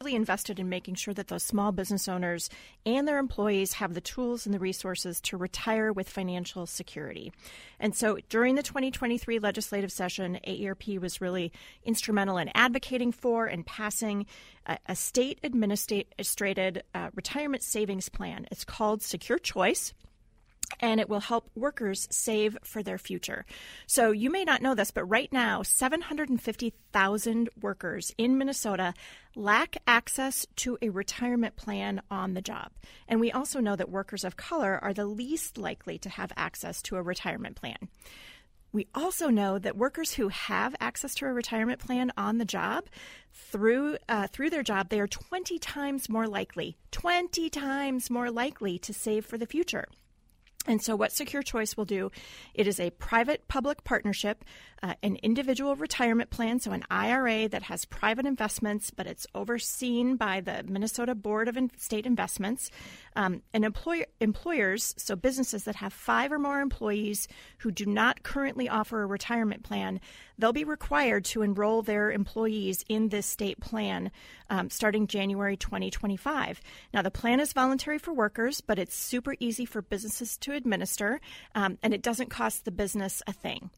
really 0.03 0.17
invested 0.17 0.59
in 0.59 0.67
making 0.67 0.95
sure 0.95 1.13
that 1.13 1.29
those 1.29 1.43
small 1.43 1.73
business 1.73 2.09
owners 2.09 2.49
and 2.87 3.07
their 3.07 3.19
employees 3.19 3.75
have 3.75 3.93
the 3.93 4.01
tools 4.01 4.47
and 4.47 4.55
the 4.55 4.59
resources 4.59 5.21
to 5.21 5.37
retire 5.37 5.93
with 5.93 6.09
financial 6.09 6.65
security. 6.65 7.31
And 7.79 7.95
so 7.95 8.17
during 8.31 8.55
the 8.55 8.63
2023 8.63 9.39
legislative 9.41 9.93
session, 9.93 10.39
AARP 10.49 10.99
was 10.99 11.21
really 11.21 11.53
instrumental 11.85 12.39
in 12.39 12.51
advocating 12.55 13.13
for 13.13 13.45
and 13.45 13.67
passing 13.67 14.25
a, 14.65 14.79
a 14.87 14.97
state 14.97 15.39
administrated 15.43 16.83
uh, 16.95 17.11
retirement 17.15 17.63
savings 17.63 18.09
plan. 18.09 18.47
It's 18.51 18.65
called 18.65 19.03
Secure 19.03 19.39
Choice 19.39 19.93
and 20.81 20.99
it 20.99 21.09
will 21.09 21.21
help 21.21 21.51
workers 21.55 22.09
save 22.11 22.59
for 22.65 22.83
their 22.83 22.99
future. 22.99 23.45
So 23.87 24.11
you 24.11 24.31
may 24.31 24.45
not 24.45 24.63
know 24.63 24.75
this, 24.75 24.91
but 24.91 25.05
right 25.05 25.33
now, 25.33 25.63
750,000 25.63 27.49
workers 27.61 28.13
in 28.19 28.39
Minnesota 28.39 28.95
lack 29.37 29.77
access 29.87 30.47
to 30.57 30.77
a 30.83 30.89
retirement 30.89 31.55
plan 31.57 32.03
on 32.11 32.35
the 32.35 32.43
job. 32.43 32.73
And 33.07 33.21
we 33.21 33.31
also 33.31 33.61
know 33.61 33.77
that 33.77 33.91
workers 33.91 34.25
of 34.25 34.37
color 34.37 34.79
are 34.83 34.93
the 34.93 35.07
least 35.07 35.57
likely 35.59 35.99
to 35.99 36.09
have 36.09 36.33
access 36.37 36.83
to 36.83 36.97
a 36.97 37.03
retirement 37.03 37.57
plan. 37.57 37.89
We 38.73 38.87
also 38.95 39.31
know 39.31 39.59
that 39.59 39.77
workers 39.77 40.15
who 40.15 40.29
have 40.29 40.77
access 40.79 41.15
to 41.17 41.27
a 41.27 41.33
retirement 41.33 41.81
plan 41.81 42.13
on 42.17 42.39
the 42.39 42.45
job 42.45 42.85
through 43.33 43.99
uh, 44.09 44.29
through 44.29 44.51
their 44.51 44.63
job, 44.63 44.89
they 44.89 45.01
are 45.01 45.09
20 45.09 45.59
times 45.59 46.09
more 46.09 46.29
likely, 46.29 46.77
20 46.93 47.51
times 47.51 48.11
more 48.11 48.31
likely 48.31 48.79
to 48.79 48.95
save 48.95 49.27
for 49.27 49.39
the 49.39 49.47
future. 49.47 49.87
And 50.67 50.83
so, 50.83 50.95
what 50.95 51.11
Secure 51.11 51.43
Choice 51.43 51.75
will 51.75 51.87
do, 51.87 52.11
it 52.53 52.67
is 52.67 52.79
a 52.79 52.91
private 52.91 53.49
public 53.49 53.83
partnership, 53.83 54.45
uh, 54.83 54.93
an 55.03 55.17
individual 55.23 55.75
retirement 55.75 56.29
plan, 56.29 56.61
so 56.61 56.73
an 56.73 56.85
IRA 56.91 57.49
that 57.49 57.63
has 57.65 57.87
private 57.87 58.27
investments, 58.27 58.91
but 58.91 59.07
it's 59.07 59.27
overseen 59.35 60.17
by 60.17 60.43
the 60.43 60.63
Minnesota 60.65 61.15
Board 61.15 61.49
of 61.49 61.59
State 61.79 62.05
Investments. 62.05 62.71
Um, 63.17 63.43
and 63.55 63.65
employer, 63.65 64.05
employers, 64.21 64.95
so 64.99 65.17
businesses 65.17 65.65
that 65.65 65.77
have 65.77 65.95
five 65.95 66.31
or 66.31 66.39
more 66.39 66.61
employees 66.61 67.27
who 67.59 67.71
do 67.71 67.87
not 67.87 68.23
currently 68.23 68.69
offer 68.69 69.03
a 69.03 69.07
retirement 69.07 69.63
plan, 69.63 69.99
they'll 70.41 70.53
be 70.53 70.65
required 70.65 71.25
to 71.27 71.43
enroll 71.43 71.83
their 71.83 72.11
employees 72.11 72.85
in 72.89 73.09
this 73.09 73.27
state 73.27 73.61
plan 73.61 74.11
um, 74.49 74.71
starting 74.71 75.07
January 75.07 75.57
2025. 75.57 76.61
Now, 76.93 77.03
the 77.03 77.11
plan 77.11 77.41
is 77.41 77.53
voluntary 77.53 77.99
for 77.99 78.13
workers, 78.13 78.61
but 78.61 78.79
it's 78.79 78.97
super 78.97 79.35
easy 79.41 79.65
for 79.65 79.83
businesses 79.83 80.37
to 80.39 80.53
administer, 80.53 81.21
um, 81.55 81.79
and 81.83 81.95
it 81.95 82.03
doesn't 82.03 82.31
cost 82.31 82.65
the 82.65 82.73
business 82.73 83.23
a 83.27 83.33
thing. 83.33 83.71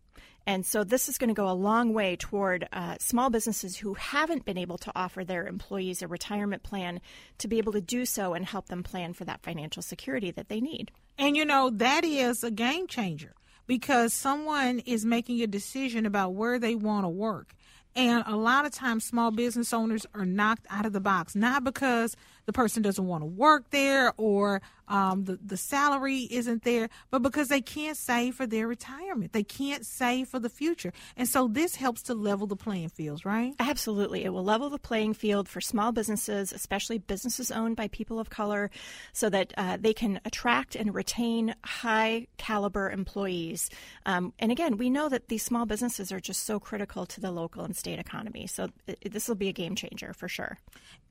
And 0.46 0.66
so 0.66 0.82
this 0.82 1.08
is 1.08 1.18
going 1.18 1.28
to 1.28 1.34
go 1.34 1.48
a 1.48 1.52
long 1.52 1.94
way 1.94 2.16
toward 2.16 2.66
uh, 2.72 2.96
small 2.98 3.30
businesses 3.30 3.76
who 3.76 3.94
haven't 3.94 4.44
been 4.44 4.58
able 4.58 4.78
to 4.78 4.92
offer 4.94 5.24
their 5.24 5.46
employees 5.46 6.02
a 6.02 6.08
retirement 6.08 6.62
plan 6.62 7.00
to 7.38 7.48
be 7.48 7.58
able 7.58 7.72
to 7.72 7.80
do 7.80 8.04
so 8.04 8.34
and 8.34 8.44
help 8.44 8.66
them 8.66 8.82
plan 8.82 9.12
for 9.12 9.24
that 9.24 9.42
financial 9.42 9.82
security 9.82 10.30
that 10.32 10.48
they 10.48 10.60
need. 10.60 10.90
And 11.16 11.36
you 11.36 11.44
know, 11.44 11.70
that 11.70 12.04
is 12.04 12.42
a 12.42 12.50
game 12.50 12.86
changer 12.88 13.34
because 13.66 14.12
someone 14.12 14.80
is 14.80 15.04
making 15.04 15.40
a 15.42 15.46
decision 15.46 16.06
about 16.06 16.34
where 16.34 16.58
they 16.58 16.74
want 16.74 17.04
to 17.04 17.08
work. 17.08 17.54
And 17.94 18.24
a 18.26 18.36
lot 18.36 18.64
of 18.64 18.72
times, 18.72 19.04
small 19.04 19.30
business 19.30 19.72
owners 19.72 20.06
are 20.14 20.24
knocked 20.24 20.66
out 20.70 20.86
of 20.86 20.92
the 20.92 21.00
box, 21.00 21.34
not 21.34 21.62
because 21.62 22.16
the 22.46 22.52
person 22.52 22.82
doesn't 22.82 23.06
want 23.06 23.22
to 23.22 23.26
work 23.26 23.70
there 23.70 24.12
or 24.16 24.62
um, 24.88 25.24
the, 25.24 25.38
the 25.42 25.56
salary 25.56 26.28
isn't 26.30 26.64
there, 26.64 26.90
but 27.10 27.22
because 27.22 27.48
they 27.48 27.62
can't 27.62 27.96
save 27.96 28.34
for 28.34 28.46
their 28.46 28.66
retirement. 28.68 29.32
They 29.32 29.44
can't 29.44 29.86
save 29.86 30.28
for 30.28 30.38
the 30.38 30.50
future. 30.50 30.92
And 31.16 31.26
so 31.26 31.48
this 31.48 31.76
helps 31.76 32.02
to 32.04 32.14
level 32.14 32.46
the 32.46 32.56
playing 32.56 32.90
fields, 32.90 33.24
right? 33.24 33.54
Absolutely. 33.58 34.24
It 34.24 34.30
will 34.30 34.44
level 34.44 34.68
the 34.68 34.78
playing 34.78 35.14
field 35.14 35.48
for 35.48 35.60
small 35.60 35.92
businesses, 35.92 36.52
especially 36.52 36.98
businesses 36.98 37.50
owned 37.50 37.76
by 37.76 37.88
people 37.88 38.18
of 38.20 38.28
color, 38.28 38.70
so 39.12 39.30
that 39.30 39.54
uh, 39.56 39.78
they 39.80 39.94
can 39.94 40.20
attract 40.24 40.74
and 40.76 40.94
retain 40.94 41.54
high 41.64 42.26
caliber 42.36 42.90
employees. 42.90 43.70
Um, 44.04 44.34
and 44.38 44.52
again, 44.52 44.76
we 44.76 44.90
know 44.90 45.08
that 45.08 45.28
these 45.28 45.42
small 45.42 45.64
businesses 45.64 46.12
are 46.12 46.20
just 46.20 46.44
so 46.44 46.60
critical 46.60 47.06
to 47.06 47.20
the 47.20 47.30
local 47.30 47.64
and 47.64 47.74
state 47.74 47.98
economy. 47.98 48.46
So 48.46 48.68
this 49.02 49.28
will 49.28 49.36
be 49.36 49.48
a 49.48 49.52
game 49.52 49.74
changer 49.74 50.12
for 50.12 50.28
sure. 50.28 50.58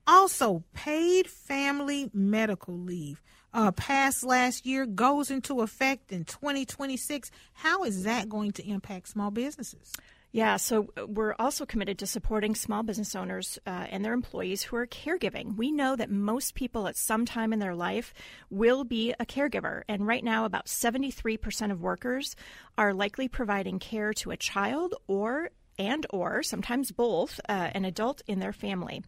Also, 0.06 0.64
paid 0.74 1.28
family 1.28 2.10
medical 2.12 2.76
leave 2.76 3.22
uh, 3.54 3.70
passed 3.72 4.24
last 4.24 4.66
year 4.66 4.86
goes 4.86 5.30
into 5.30 5.60
effect 5.60 6.12
in 6.12 6.24
2026. 6.24 7.30
How 7.52 7.84
is 7.84 8.04
that 8.04 8.28
going 8.28 8.52
to 8.52 8.68
impact 8.68 9.08
small 9.08 9.30
businesses? 9.30 9.92
Yeah, 10.34 10.56
so 10.56 10.88
uh, 10.96 11.06
we're 11.06 11.34
also 11.38 11.66
committed 11.66 11.98
to 11.98 12.06
supporting 12.06 12.54
small 12.54 12.82
business 12.82 13.14
owners 13.14 13.58
uh, 13.66 13.86
and 13.90 14.02
their 14.02 14.14
employees 14.14 14.62
who 14.62 14.76
are 14.76 14.86
caregiving. 14.86 15.56
We 15.56 15.70
know 15.70 15.94
that 15.94 16.10
most 16.10 16.54
people 16.54 16.88
at 16.88 16.96
some 16.96 17.26
time 17.26 17.52
in 17.52 17.58
their 17.58 17.74
life 17.74 18.14
will 18.48 18.84
be 18.84 19.12
a 19.20 19.26
caregiver. 19.26 19.82
And 19.88 20.06
right 20.06 20.24
now, 20.24 20.46
about 20.46 20.66
73% 20.66 21.70
of 21.70 21.82
workers 21.82 22.34
are 22.78 22.94
likely 22.94 23.28
providing 23.28 23.78
care 23.78 24.14
to 24.14 24.30
a 24.30 24.38
child 24.38 24.94
or 25.06 25.50
and 25.78 26.06
or 26.10 26.42
sometimes 26.42 26.92
both 26.92 27.40
uh, 27.48 27.70
an 27.74 27.84
adult 27.84 28.22
in 28.26 28.38
their 28.38 28.52
family 28.52 29.02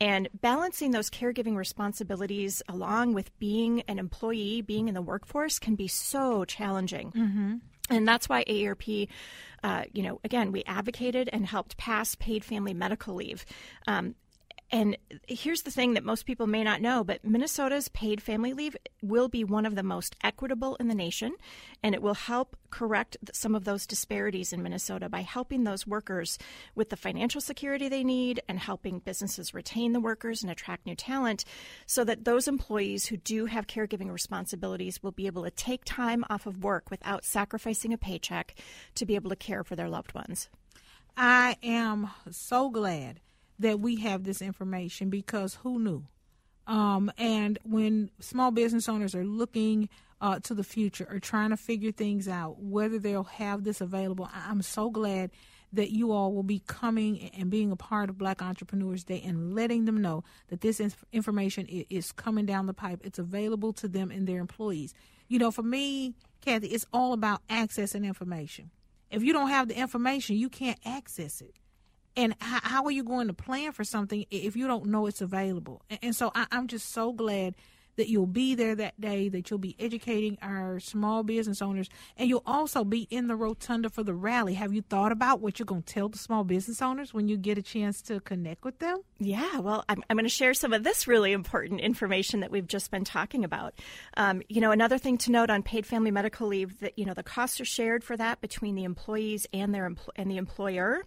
and 0.00 0.28
balancing 0.34 0.90
those 0.90 1.10
caregiving 1.10 1.56
responsibilities 1.56 2.62
along 2.68 3.14
with 3.14 3.36
being 3.38 3.82
an 3.82 3.98
employee 3.98 4.62
being 4.62 4.88
in 4.88 4.94
the 4.94 5.02
workforce 5.02 5.58
can 5.58 5.74
be 5.74 5.88
so 5.88 6.44
challenging 6.44 7.12
mm-hmm. 7.12 7.54
And 7.90 8.06
that's 8.06 8.28
why 8.28 8.44
AARP, 8.44 9.08
uh, 9.62 9.84
you 9.92 10.02
know, 10.02 10.20
again, 10.24 10.52
we 10.52 10.62
advocated 10.64 11.30
and 11.32 11.46
helped 11.46 11.76
pass 11.76 12.14
paid 12.14 12.44
family 12.44 12.74
medical 12.74 13.14
leave. 13.14 13.44
Um, 13.86 14.14
and 14.70 14.98
here's 15.26 15.62
the 15.62 15.70
thing 15.70 15.94
that 15.94 16.04
most 16.04 16.26
people 16.26 16.46
may 16.46 16.62
not 16.62 16.82
know, 16.82 17.02
but 17.02 17.24
Minnesota's 17.24 17.88
paid 17.88 18.22
family 18.22 18.52
leave 18.52 18.76
will 19.00 19.28
be 19.28 19.42
one 19.42 19.64
of 19.64 19.76
the 19.76 19.82
most 19.82 20.14
equitable 20.22 20.76
in 20.76 20.88
the 20.88 20.94
nation, 20.94 21.34
and 21.82 21.94
it 21.94 22.02
will 22.02 22.14
help 22.14 22.54
correct 22.70 23.16
some 23.32 23.54
of 23.54 23.64
those 23.64 23.86
disparities 23.86 24.52
in 24.52 24.62
Minnesota 24.62 25.08
by 25.08 25.22
helping 25.22 25.64
those 25.64 25.86
workers 25.86 26.36
with 26.74 26.90
the 26.90 26.96
financial 26.96 27.40
security 27.40 27.88
they 27.88 28.04
need 28.04 28.42
and 28.46 28.58
helping 28.58 28.98
businesses 28.98 29.54
retain 29.54 29.92
the 29.92 30.00
workers 30.00 30.42
and 30.42 30.52
attract 30.52 30.84
new 30.84 30.94
talent 30.94 31.46
so 31.86 32.04
that 32.04 32.26
those 32.26 32.46
employees 32.46 33.06
who 33.06 33.16
do 33.16 33.46
have 33.46 33.66
caregiving 33.66 34.12
responsibilities 34.12 35.02
will 35.02 35.12
be 35.12 35.26
able 35.26 35.44
to 35.44 35.50
take 35.50 35.82
time 35.86 36.26
off 36.28 36.44
of 36.44 36.62
work 36.62 36.90
without 36.90 37.24
sacrificing 37.24 37.94
a 37.94 37.98
paycheck 37.98 38.54
to 38.94 39.06
be 39.06 39.14
able 39.14 39.30
to 39.30 39.36
care 39.36 39.64
for 39.64 39.76
their 39.76 39.88
loved 39.88 40.12
ones. 40.12 40.50
I 41.16 41.56
am 41.62 42.10
so 42.30 42.68
glad 42.68 43.20
that 43.58 43.80
we 43.80 43.96
have 44.00 44.24
this 44.24 44.40
information 44.40 45.10
because 45.10 45.54
who 45.54 45.78
knew? 45.78 46.04
Um, 46.66 47.10
and 47.16 47.58
when 47.64 48.10
small 48.20 48.50
business 48.50 48.88
owners 48.88 49.14
are 49.14 49.24
looking 49.24 49.88
uh, 50.20 50.38
to 50.40 50.54
the 50.54 50.64
future 50.64 51.06
or 51.10 51.18
trying 51.18 51.50
to 51.50 51.56
figure 51.56 51.92
things 51.92 52.28
out, 52.28 52.60
whether 52.60 52.98
they'll 52.98 53.24
have 53.24 53.64
this 53.64 53.80
available, 53.80 54.28
I'm 54.32 54.62
so 54.62 54.90
glad 54.90 55.30
that 55.72 55.90
you 55.90 56.12
all 56.12 56.32
will 56.32 56.42
be 56.42 56.62
coming 56.66 57.30
and 57.36 57.50
being 57.50 57.70
a 57.70 57.76
part 57.76 58.08
of 58.08 58.18
Black 58.18 58.42
Entrepreneurs 58.42 59.04
Day 59.04 59.22
and 59.24 59.54
letting 59.54 59.84
them 59.84 60.00
know 60.00 60.24
that 60.48 60.60
this 60.60 60.80
information 61.12 61.66
is 61.66 62.12
coming 62.12 62.46
down 62.46 62.66
the 62.66 62.74
pipe. 62.74 63.00
It's 63.04 63.18
available 63.18 63.72
to 63.74 63.88
them 63.88 64.10
and 64.10 64.26
their 64.26 64.40
employees. 64.40 64.94
You 65.28 65.38
know, 65.38 65.50
for 65.50 65.62
me, 65.62 66.14
Cathy, 66.40 66.68
it's 66.68 66.86
all 66.92 67.12
about 67.12 67.42
access 67.50 67.94
and 67.94 68.04
information. 68.04 68.70
If 69.10 69.22
you 69.22 69.32
don't 69.32 69.48
have 69.48 69.68
the 69.68 69.78
information, 69.78 70.36
you 70.36 70.48
can't 70.48 70.78
access 70.84 71.40
it 71.40 71.54
and 72.18 72.34
how, 72.40 72.60
how, 72.62 72.84
are 72.84 72.90
you 72.90 73.04
going 73.04 73.28
to 73.28 73.32
plan 73.32 73.70
for 73.70 73.84
something 73.84 74.26
if 74.30 74.56
you 74.56 74.66
don't 74.66 74.86
know 74.86 75.06
it's 75.06 75.20
available? 75.20 75.82
And, 75.88 75.98
and 76.02 76.16
so 76.16 76.32
I, 76.34 76.46
am 76.50 76.66
just 76.66 76.92
so 76.92 77.12
glad 77.12 77.54
that 77.94 78.08
you'll 78.08 78.26
be 78.26 78.54
there 78.54 78.74
that 78.76 79.00
day, 79.00 79.28
that 79.28 79.50
you'll 79.50 79.58
be 79.58 79.76
educating 79.78 80.38
our 80.40 80.80
small 80.80 81.22
business 81.22 81.60
owners, 81.60 81.88
and 82.16 82.28
you'll 82.28 82.44
also 82.46 82.84
be 82.84 83.06
in 83.10 83.26
the 83.26 83.36
rotunda 83.36 83.88
for 83.88 84.02
the 84.02 84.14
rally. 84.14 84.54
Have 84.54 84.72
you 84.72 84.82
thought 84.82 85.12
about 85.12 85.40
what 85.40 85.58
you're 85.58 85.66
going 85.66 85.82
to 85.82 85.94
tell 85.94 86.08
the 86.08 86.18
small 86.18 86.44
business 86.44 86.80
owners 86.80 87.14
when 87.14 87.28
you 87.28 87.36
get 87.36 87.58
a 87.58 87.62
chance 87.62 88.00
to 88.02 88.20
connect 88.20 88.64
with 88.64 88.78
them? 88.78 88.98
Yeah, 89.18 89.58
well, 89.58 89.84
I'm, 89.88 90.02
I'm 90.08 90.16
going 90.16 90.24
to 90.24 90.30
share 90.30 90.54
some 90.54 90.72
of 90.72 90.84
this 90.84 91.06
really 91.06 91.32
important 91.32 91.80
information 91.80 92.40
that 92.40 92.50
we've 92.50 92.68
just 92.68 92.90
been 92.90 93.04
talking 93.04 93.44
about. 93.44 93.74
Um, 94.16 94.42
you 94.48 94.60
know, 94.60 94.70
another 94.72 94.98
thing 94.98 95.18
to 95.18 95.32
note 95.32 95.50
on 95.50 95.62
paid 95.62 95.86
family 95.86 96.10
medical 96.10 96.48
leave 96.48 96.80
that 96.80 96.98
you 96.98 97.04
know 97.04 97.14
the 97.14 97.22
costs 97.22 97.60
are 97.60 97.64
shared 97.64 98.02
for 98.02 98.16
that 98.16 98.40
between 98.40 98.74
the 98.74 98.84
employees 98.84 99.46
and 99.52 99.74
their 99.74 99.92
and 100.16 100.30
the 100.30 100.36
employer 100.36 101.04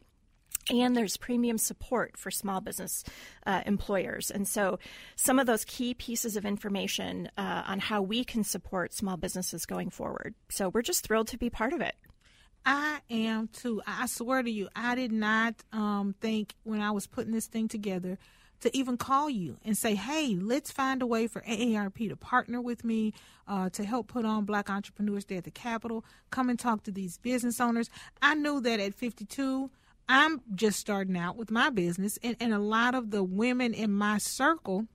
and 0.69 0.95
there's 0.95 1.17
premium 1.17 1.57
support 1.57 2.17
for 2.17 2.31
small 2.31 2.61
business 2.61 3.03
uh, 3.45 3.61
employers. 3.65 4.29
And 4.29 4.47
so, 4.47 4.79
some 5.15 5.39
of 5.39 5.47
those 5.47 5.65
key 5.65 5.93
pieces 5.93 6.35
of 6.35 6.45
information 6.45 7.29
uh, 7.37 7.63
on 7.65 7.79
how 7.79 8.01
we 8.01 8.23
can 8.23 8.43
support 8.43 8.93
small 8.93 9.17
businesses 9.17 9.65
going 9.65 9.89
forward. 9.89 10.35
So, 10.49 10.69
we're 10.69 10.81
just 10.81 11.05
thrilled 11.05 11.27
to 11.29 11.37
be 11.37 11.49
part 11.49 11.73
of 11.73 11.81
it. 11.81 11.95
I 12.65 12.99
am 13.09 13.47
too. 13.47 13.81
I 13.87 14.05
swear 14.05 14.43
to 14.43 14.51
you, 14.51 14.69
I 14.75 14.95
did 14.95 15.11
not 15.11 15.55
um, 15.71 16.15
think 16.21 16.53
when 16.63 16.81
I 16.81 16.91
was 16.91 17.07
putting 17.07 17.33
this 17.33 17.47
thing 17.47 17.67
together 17.67 18.19
to 18.61 18.75
even 18.77 18.95
call 18.95 19.29
you 19.29 19.57
and 19.65 19.75
say, 19.75 19.95
hey, 19.95 20.37
let's 20.39 20.71
find 20.71 21.01
a 21.01 21.07
way 21.07 21.27
for 21.27 21.41
AARP 21.41 22.07
to 22.09 22.15
partner 22.15 22.61
with 22.61 22.83
me 22.83 23.13
uh, 23.47 23.69
to 23.71 23.83
help 23.83 24.07
put 24.07 24.23
on 24.23 24.45
Black 24.45 24.69
Entrepreneurs 24.69 25.25
Day 25.25 25.37
at 25.37 25.43
the 25.43 25.51
Capitol. 25.51 26.05
Come 26.29 26.49
and 26.49 26.59
talk 26.59 26.83
to 26.83 26.91
these 26.91 27.17
business 27.17 27.59
owners. 27.59 27.89
I 28.21 28.35
knew 28.35 28.61
that 28.61 28.79
at 28.79 28.93
52, 28.93 29.69
I'm 30.11 30.41
just 30.53 30.77
starting 30.77 31.17
out 31.17 31.37
with 31.37 31.51
my 31.51 31.69
business, 31.69 32.19
and, 32.21 32.35
and 32.41 32.53
a 32.53 32.59
lot 32.59 32.95
of 32.95 33.11
the 33.11 33.23
women 33.23 33.73
in 33.73 33.93
my 33.93 34.17
circle, 34.17 34.87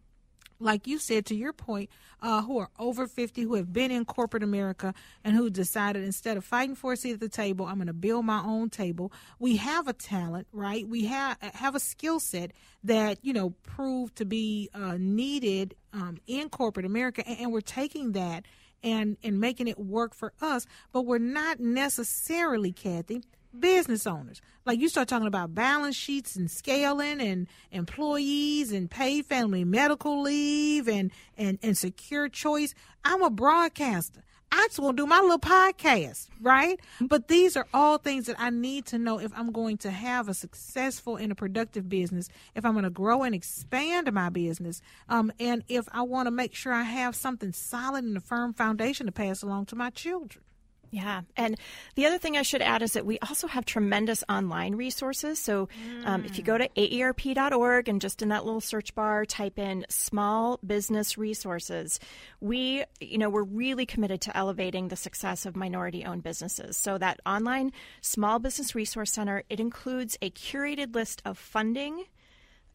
like 0.60 0.86
you 0.86 0.98
said 0.98 1.24
to 1.26 1.34
your 1.34 1.54
point, 1.54 1.88
uh, 2.20 2.42
who 2.42 2.58
are 2.58 2.68
over 2.78 3.06
50, 3.06 3.40
who 3.42 3.54
have 3.54 3.72
been 3.72 3.90
in 3.90 4.04
corporate 4.04 4.42
America, 4.42 4.92
and 5.24 5.34
who 5.34 5.48
decided 5.48 6.04
instead 6.04 6.36
of 6.36 6.44
fighting 6.44 6.74
for 6.74 6.92
a 6.92 6.98
seat 6.98 7.14
at 7.14 7.20
the 7.20 7.30
table, 7.30 7.64
I'm 7.64 7.76
going 7.76 7.86
to 7.86 7.94
build 7.94 8.26
my 8.26 8.42
own 8.44 8.68
table. 8.68 9.10
We 9.38 9.56
have 9.56 9.88
a 9.88 9.94
talent, 9.94 10.48
right? 10.52 10.86
We 10.86 11.06
have 11.06 11.38
have 11.40 11.74
a 11.74 11.80
skill 11.80 12.20
set 12.20 12.52
that 12.84 13.18
you 13.22 13.32
know 13.32 13.50
proved 13.62 14.16
to 14.16 14.26
be 14.26 14.68
uh, 14.74 14.96
needed 14.98 15.76
um, 15.94 16.18
in 16.26 16.50
corporate 16.50 16.84
America, 16.84 17.26
and, 17.26 17.38
and 17.40 17.52
we're 17.52 17.62
taking 17.62 18.12
that 18.12 18.44
and 18.82 19.16
and 19.22 19.40
making 19.40 19.68
it 19.68 19.78
work 19.78 20.14
for 20.14 20.34
us. 20.42 20.66
But 20.92 21.02
we're 21.02 21.18
not 21.18 21.58
necessarily, 21.58 22.72
Cathy, 22.72 23.22
business 23.60 24.06
owners. 24.06 24.40
Like 24.64 24.80
you 24.80 24.88
start 24.88 25.08
talking 25.08 25.26
about 25.26 25.54
balance 25.54 25.96
sheets 25.96 26.36
and 26.36 26.50
scaling 26.50 27.20
and 27.20 27.46
employees 27.70 28.72
and 28.72 28.90
paid 28.90 29.26
family 29.26 29.64
medical 29.64 30.22
leave 30.22 30.88
and, 30.88 31.10
and, 31.36 31.58
and 31.62 31.76
secure 31.76 32.28
choice. 32.28 32.74
I'm 33.04 33.22
a 33.22 33.30
broadcaster. 33.30 34.22
I 34.52 34.66
just 34.68 34.78
want 34.78 34.96
to 34.96 35.02
do 35.02 35.06
my 35.06 35.20
little 35.20 35.38
podcast, 35.38 36.28
right? 36.40 36.78
But 37.00 37.28
these 37.28 37.56
are 37.56 37.66
all 37.74 37.98
things 37.98 38.26
that 38.26 38.36
I 38.38 38.50
need 38.50 38.86
to 38.86 38.98
know 38.98 39.18
if 39.18 39.32
I'm 39.36 39.50
going 39.50 39.76
to 39.78 39.90
have 39.90 40.28
a 40.28 40.34
successful 40.34 41.16
and 41.16 41.32
a 41.32 41.34
productive 41.34 41.88
business, 41.88 42.28
if 42.54 42.64
I'm 42.64 42.72
going 42.72 42.84
to 42.84 42.90
grow 42.90 43.22
and 43.22 43.34
expand 43.34 44.10
my 44.12 44.28
business, 44.28 44.80
um, 45.08 45.32
and 45.40 45.64
if 45.68 45.88
I 45.92 46.02
want 46.02 46.28
to 46.28 46.30
make 46.30 46.54
sure 46.54 46.72
I 46.72 46.84
have 46.84 47.16
something 47.16 47.52
solid 47.52 48.04
and 48.04 48.16
a 48.16 48.20
firm 48.20 48.54
foundation 48.54 49.06
to 49.06 49.12
pass 49.12 49.42
along 49.42 49.66
to 49.66 49.76
my 49.76 49.90
children. 49.90 50.45
Yeah. 50.90 51.22
And 51.36 51.58
the 51.94 52.06
other 52.06 52.18
thing 52.18 52.36
I 52.36 52.42
should 52.42 52.62
add 52.62 52.82
is 52.82 52.92
that 52.92 53.04
we 53.04 53.18
also 53.20 53.46
have 53.46 53.64
tremendous 53.64 54.22
online 54.28 54.74
resources. 54.74 55.38
So 55.38 55.68
um, 56.04 56.24
if 56.24 56.38
you 56.38 56.44
go 56.44 56.56
to 56.56 56.68
aarp.org 56.68 57.88
and 57.88 58.00
just 58.00 58.22
in 58.22 58.28
that 58.28 58.44
little 58.44 58.60
search 58.60 58.94
bar 58.94 59.24
type 59.24 59.58
in 59.58 59.84
small 59.88 60.58
business 60.64 61.18
resources, 61.18 61.98
we, 62.40 62.84
you 63.00 63.18
know, 63.18 63.28
we're 63.28 63.42
really 63.42 63.86
committed 63.86 64.20
to 64.22 64.36
elevating 64.36 64.88
the 64.88 64.96
success 64.96 65.44
of 65.46 65.56
minority 65.56 66.04
owned 66.04 66.22
businesses. 66.22 66.76
So 66.76 66.98
that 66.98 67.20
online 67.26 67.72
small 68.00 68.38
business 68.38 68.74
resource 68.74 69.12
center, 69.12 69.42
it 69.50 69.60
includes 69.60 70.16
a 70.22 70.30
curated 70.30 70.94
list 70.94 71.22
of 71.24 71.38
funding 71.38 72.04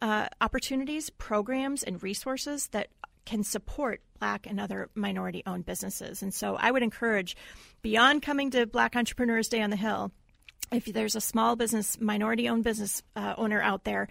uh, 0.01 0.27
opportunities, 0.41 1.09
programs, 1.11 1.83
and 1.83 2.01
resources 2.01 2.67
that 2.67 2.87
can 3.25 3.43
support 3.43 4.01
Black 4.21 4.45
and 4.45 4.59
other 4.59 4.87
minority 4.93 5.41
owned 5.47 5.65
businesses. 5.65 6.21
And 6.21 6.31
so 6.31 6.55
I 6.55 6.69
would 6.69 6.83
encourage, 6.83 7.35
beyond 7.81 8.21
coming 8.21 8.51
to 8.51 8.67
Black 8.67 8.95
Entrepreneurs 8.95 9.49
Day 9.49 9.61
on 9.61 9.71
the 9.71 9.75
Hill, 9.75 10.11
if 10.71 10.85
there's 10.85 11.15
a 11.15 11.21
small 11.21 11.55
business, 11.55 11.99
minority 11.99 12.47
owned 12.47 12.63
business 12.63 13.01
uh, 13.15 13.33
owner 13.37 13.59
out 13.61 13.83
there, 13.83 14.07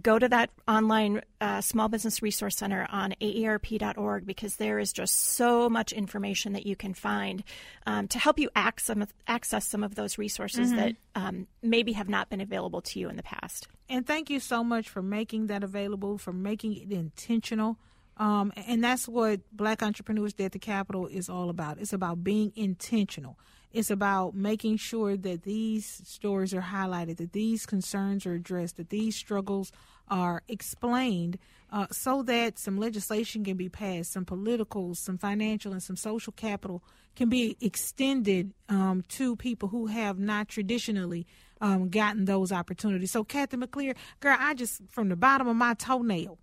go 0.00 0.16
to 0.18 0.28
that 0.28 0.50
online 0.66 1.22
uh, 1.40 1.60
small 1.60 1.88
business 1.88 2.22
resource 2.22 2.56
center 2.56 2.86
on 2.90 3.14
aarp.org 3.20 4.24
because 4.24 4.56
there 4.56 4.78
is 4.78 4.92
just 4.92 5.14
so 5.14 5.68
much 5.68 5.92
information 5.92 6.54
that 6.54 6.66
you 6.66 6.76
can 6.76 6.94
find 6.94 7.42
um, 7.86 8.08
to 8.08 8.18
help 8.18 8.38
you 8.38 8.48
access 8.54 8.86
some 8.86 9.02
of, 9.02 9.12
access 9.26 9.66
some 9.66 9.82
of 9.82 9.96
those 9.96 10.18
resources 10.18 10.68
mm-hmm. 10.68 10.76
that 10.76 10.96
um, 11.14 11.46
maybe 11.62 11.92
have 11.92 12.08
not 12.08 12.30
been 12.30 12.40
available 12.40 12.80
to 12.80 12.98
you 12.98 13.08
in 13.08 13.16
the 13.16 13.22
past. 13.22 13.66
And 13.88 14.06
thank 14.06 14.30
you 14.30 14.40
so 14.40 14.62
much 14.62 14.88
for 14.88 15.02
making 15.02 15.48
that 15.48 15.64
available, 15.64 16.16
for 16.16 16.32
making 16.32 16.76
it 16.76 16.92
intentional. 16.92 17.76
Um, 18.18 18.52
and 18.56 18.82
that's 18.82 19.06
what 19.06 19.40
Black 19.52 19.82
Entrepreneurs 19.82 20.34
Day 20.34 20.44
at 20.44 20.52
the 20.52 20.58
Capitol 20.58 21.06
is 21.06 21.28
all 21.28 21.50
about. 21.50 21.78
It's 21.78 21.92
about 21.92 22.24
being 22.24 22.52
intentional. 22.56 23.38
It's 23.72 23.90
about 23.90 24.34
making 24.34 24.78
sure 24.78 25.16
that 25.16 25.42
these 25.42 26.02
stories 26.04 26.52
are 26.54 26.62
highlighted, 26.62 27.18
that 27.18 27.32
these 27.32 27.66
concerns 27.66 28.26
are 28.26 28.34
addressed, 28.34 28.76
that 28.78 28.90
these 28.90 29.14
struggles 29.14 29.70
are 30.08 30.42
explained 30.48 31.38
uh, 31.70 31.86
so 31.92 32.22
that 32.22 32.58
some 32.58 32.78
legislation 32.78 33.44
can 33.44 33.56
be 33.56 33.68
passed, 33.68 34.12
some 34.12 34.24
political, 34.24 34.94
some 34.94 35.18
financial, 35.18 35.72
and 35.72 35.82
some 35.82 35.96
social 35.96 36.32
capital 36.32 36.82
can 37.14 37.28
be 37.28 37.56
extended 37.60 38.52
um, 38.68 39.04
to 39.08 39.36
people 39.36 39.68
who 39.68 39.86
have 39.86 40.18
not 40.18 40.48
traditionally 40.48 41.26
um, 41.60 41.90
gotten 41.90 42.24
those 42.24 42.52
opportunities. 42.52 43.10
So, 43.10 43.22
Cathy 43.22 43.56
McLeer, 43.56 43.96
girl, 44.20 44.36
I 44.38 44.54
just, 44.54 44.80
from 44.88 45.08
the 45.08 45.16
bottom 45.16 45.46
of 45.46 45.56
my 45.56 45.74
toenail, 45.74 46.38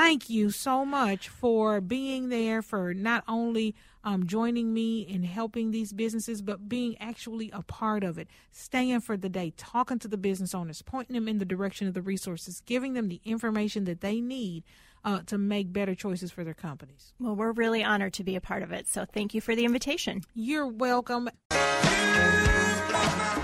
thank 0.00 0.30
you 0.30 0.50
so 0.50 0.82
much 0.82 1.28
for 1.28 1.78
being 1.78 2.30
there, 2.30 2.62
for 2.62 2.94
not 2.94 3.22
only 3.28 3.74
um, 4.02 4.26
joining 4.26 4.72
me 4.72 5.02
in 5.02 5.22
helping 5.24 5.70
these 5.70 5.92
businesses, 5.92 6.40
but 6.40 6.70
being 6.70 6.96
actually 6.98 7.50
a 7.52 7.60
part 7.62 8.02
of 8.02 8.16
it, 8.16 8.26
staying 8.50 9.00
for 9.00 9.18
the 9.18 9.28
day, 9.28 9.52
talking 9.58 9.98
to 9.98 10.08
the 10.08 10.16
business 10.16 10.54
owners, 10.54 10.80
pointing 10.80 11.12
them 11.12 11.28
in 11.28 11.36
the 11.36 11.44
direction 11.44 11.86
of 11.86 11.92
the 11.92 12.00
resources, 12.00 12.62
giving 12.64 12.94
them 12.94 13.08
the 13.08 13.20
information 13.26 13.84
that 13.84 14.00
they 14.00 14.22
need 14.22 14.64
uh, 15.04 15.20
to 15.26 15.36
make 15.36 15.70
better 15.70 15.94
choices 15.94 16.30
for 16.30 16.44
their 16.44 16.54
companies. 16.54 17.12
Well, 17.20 17.36
we're 17.36 17.52
really 17.52 17.84
honored 17.84 18.14
to 18.14 18.24
be 18.24 18.36
a 18.36 18.40
part 18.40 18.62
of 18.62 18.72
it. 18.72 18.88
So 18.88 19.04
thank 19.04 19.34
you 19.34 19.42
for 19.42 19.54
the 19.54 19.66
invitation. 19.66 20.22
You're 20.32 20.66
welcome. 20.66 21.28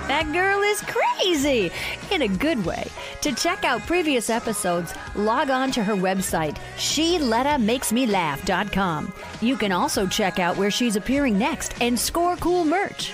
That 0.08 0.32
girl 0.32 0.62
is 0.62 0.80
crazy 0.82 1.70
in 2.10 2.22
a 2.22 2.28
good 2.28 2.64
way. 2.64 2.86
To 3.26 3.32
check 3.32 3.64
out 3.64 3.84
previous 3.88 4.30
episodes, 4.30 4.94
log 5.16 5.50
on 5.50 5.72
to 5.72 5.82
her 5.82 5.96
website, 5.96 6.54
SheLettaMakesMeLaugh.com. 6.76 9.12
You 9.40 9.56
can 9.56 9.72
also 9.72 10.06
check 10.06 10.38
out 10.38 10.56
where 10.56 10.70
she's 10.70 10.94
appearing 10.94 11.36
next 11.36 11.74
and 11.82 11.98
score 11.98 12.36
cool 12.36 12.64
merch. 12.64 13.12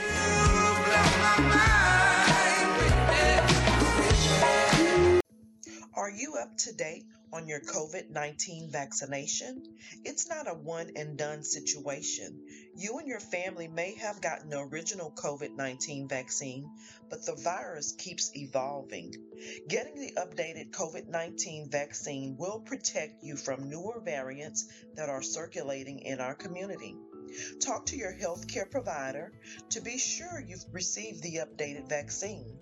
Are 5.96 6.10
you 6.10 6.34
up 6.38 6.58
to 6.58 6.74
date 6.74 7.06
on 7.32 7.48
your 7.48 7.60
COVID 7.60 8.10
19 8.10 8.70
vaccination? 8.70 9.62
It's 10.04 10.28
not 10.28 10.48
a 10.48 10.54
one 10.54 10.90
and 10.96 11.16
done 11.16 11.42
situation. 11.42 12.40
You 12.76 12.98
and 12.98 13.08
your 13.08 13.20
family 13.20 13.68
may 13.68 13.94
have 13.96 14.20
gotten 14.20 14.50
the 14.50 14.60
original 14.60 15.10
COVID 15.10 15.56
19 15.56 16.08
vaccine, 16.08 16.70
but 17.08 17.24
the 17.24 17.34
virus 17.34 17.92
keeps 17.92 18.30
evolving. 18.36 19.14
Getting 19.68 20.00
the 20.00 20.12
updated 20.12 20.70
COVID 20.70 21.08
19 21.08 21.70
vaccine 21.70 22.36
will 22.36 22.60
protect 22.60 23.22
you 23.22 23.36
from 23.36 23.68
newer 23.68 24.00
variants 24.00 24.68
that 24.94 25.08
are 25.08 25.22
circulating 25.22 26.00
in 26.00 26.20
our 26.20 26.34
community. 26.34 26.96
Talk 27.60 27.86
to 27.86 27.96
your 27.96 28.12
healthcare 28.12 28.70
provider 28.70 29.32
to 29.70 29.80
be 29.80 29.96
sure 29.96 30.44
you've 30.46 30.66
received 30.70 31.22
the 31.22 31.36
updated 31.36 31.88
vaccine. 31.88 32.58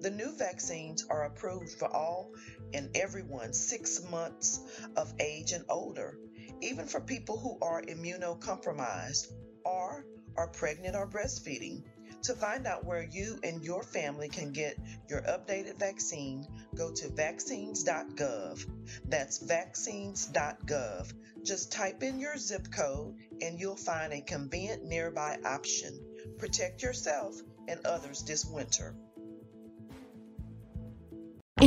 The 0.00 0.10
new 0.10 0.32
vaccines 0.32 1.04
are 1.10 1.24
approved 1.24 1.72
for 1.78 1.88
all 1.94 2.30
and 2.74 2.96
everyone 2.96 3.52
six 3.52 4.02
months 4.10 4.60
of 4.96 5.12
age 5.20 5.52
and 5.52 5.64
older, 5.68 6.18
even 6.60 6.86
for 6.86 7.00
people 7.00 7.38
who 7.38 7.58
are 7.62 7.82
immunocompromised 7.82 9.32
or 9.64 10.04
are 10.36 10.48
pregnant 10.48 10.96
or 10.96 11.06
breastfeeding. 11.06 11.84
To 12.24 12.34
find 12.34 12.66
out 12.66 12.86
where 12.86 13.02
you 13.02 13.38
and 13.44 13.62
your 13.62 13.82
family 13.82 14.30
can 14.30 14.52
get 14.52 14.78
your 15.10 15.20
updated 15.22 15.78
vaccine, 15.78 16.46
go 16.74 16.90
to 16.90 17.08
vaccines.gov. 17.10 18.66
That's 19.06 19.38
vaccines.gov. 19.38 21.12
Just 21.42 21.72
type 21.72 22.02
in 22.02 22.18
your 22.18 22.38
zip 22.38 22.72
code 22.72 23.16
and 23.42 23.60
you'll 23.60 23.76
find 23.76 24.14
a 24.14 24.22
convenient 24.22 24.84
nearby 24.84 25.38
option. 25.44 26.00
Protect 26.38 26.82
yourself 26.82 27.36
and 27.68 27.84
others 27.84 28.22
this 28.22 28.46
winter. 28.46 28.94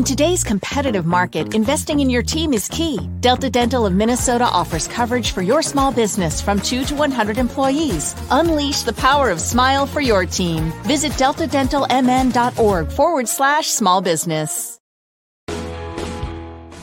Today's 0.07 0.43
competitive 0.43 1.05
market, 1.05 1.53
investing 1.53 1.99
in 1.99 2.09
your 2.09 2.23
team 2.23 2.53
is 2.53 2.67
key. 2.67 2.99
Delta 3.19 3.49
Dental 3.49 3.85
of 3.85 3.93
Minnesota 3.93 4.45
offers 4.45 4.87
coverage 4.87 5.31
for 5.31 5.41
your 5.41 5.61
small 5.61 5.91
business 5.91 6.41
from 6.41 6.61
2 6.61 6.85
to 6.85 6.95
100 6.95 7.37
employees. 7.37 8.15
Unleash 8.31 8.81
the 8.81 8.93
power 8.93 9.29
of 9.29 9.39
smile 9.39 9.85
for 9.85 10.01
your 10.01 10.25
team. 10.25 10.71
Visit 10.83 11.11
deltadentalmn.org 11.13 12.91
forward 12.91 13.27
slash 13.27 13.67
small 13.67 14.01
business. 14.01 14.77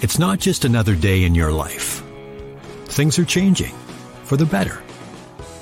It's 0.00 0.18
not 0.18 0.38
just 0.38 0.66
another 0.66 0.94
day 0.94 1.24
in 1.24 1.34
your 1.34 1.50
life. 1.50 2.02
Things 2.86 3.18
are 3.18 3.24
changing 3.24 3.74
for 4.24 4.36
the 4.36 4.44
better. 4.44 4.82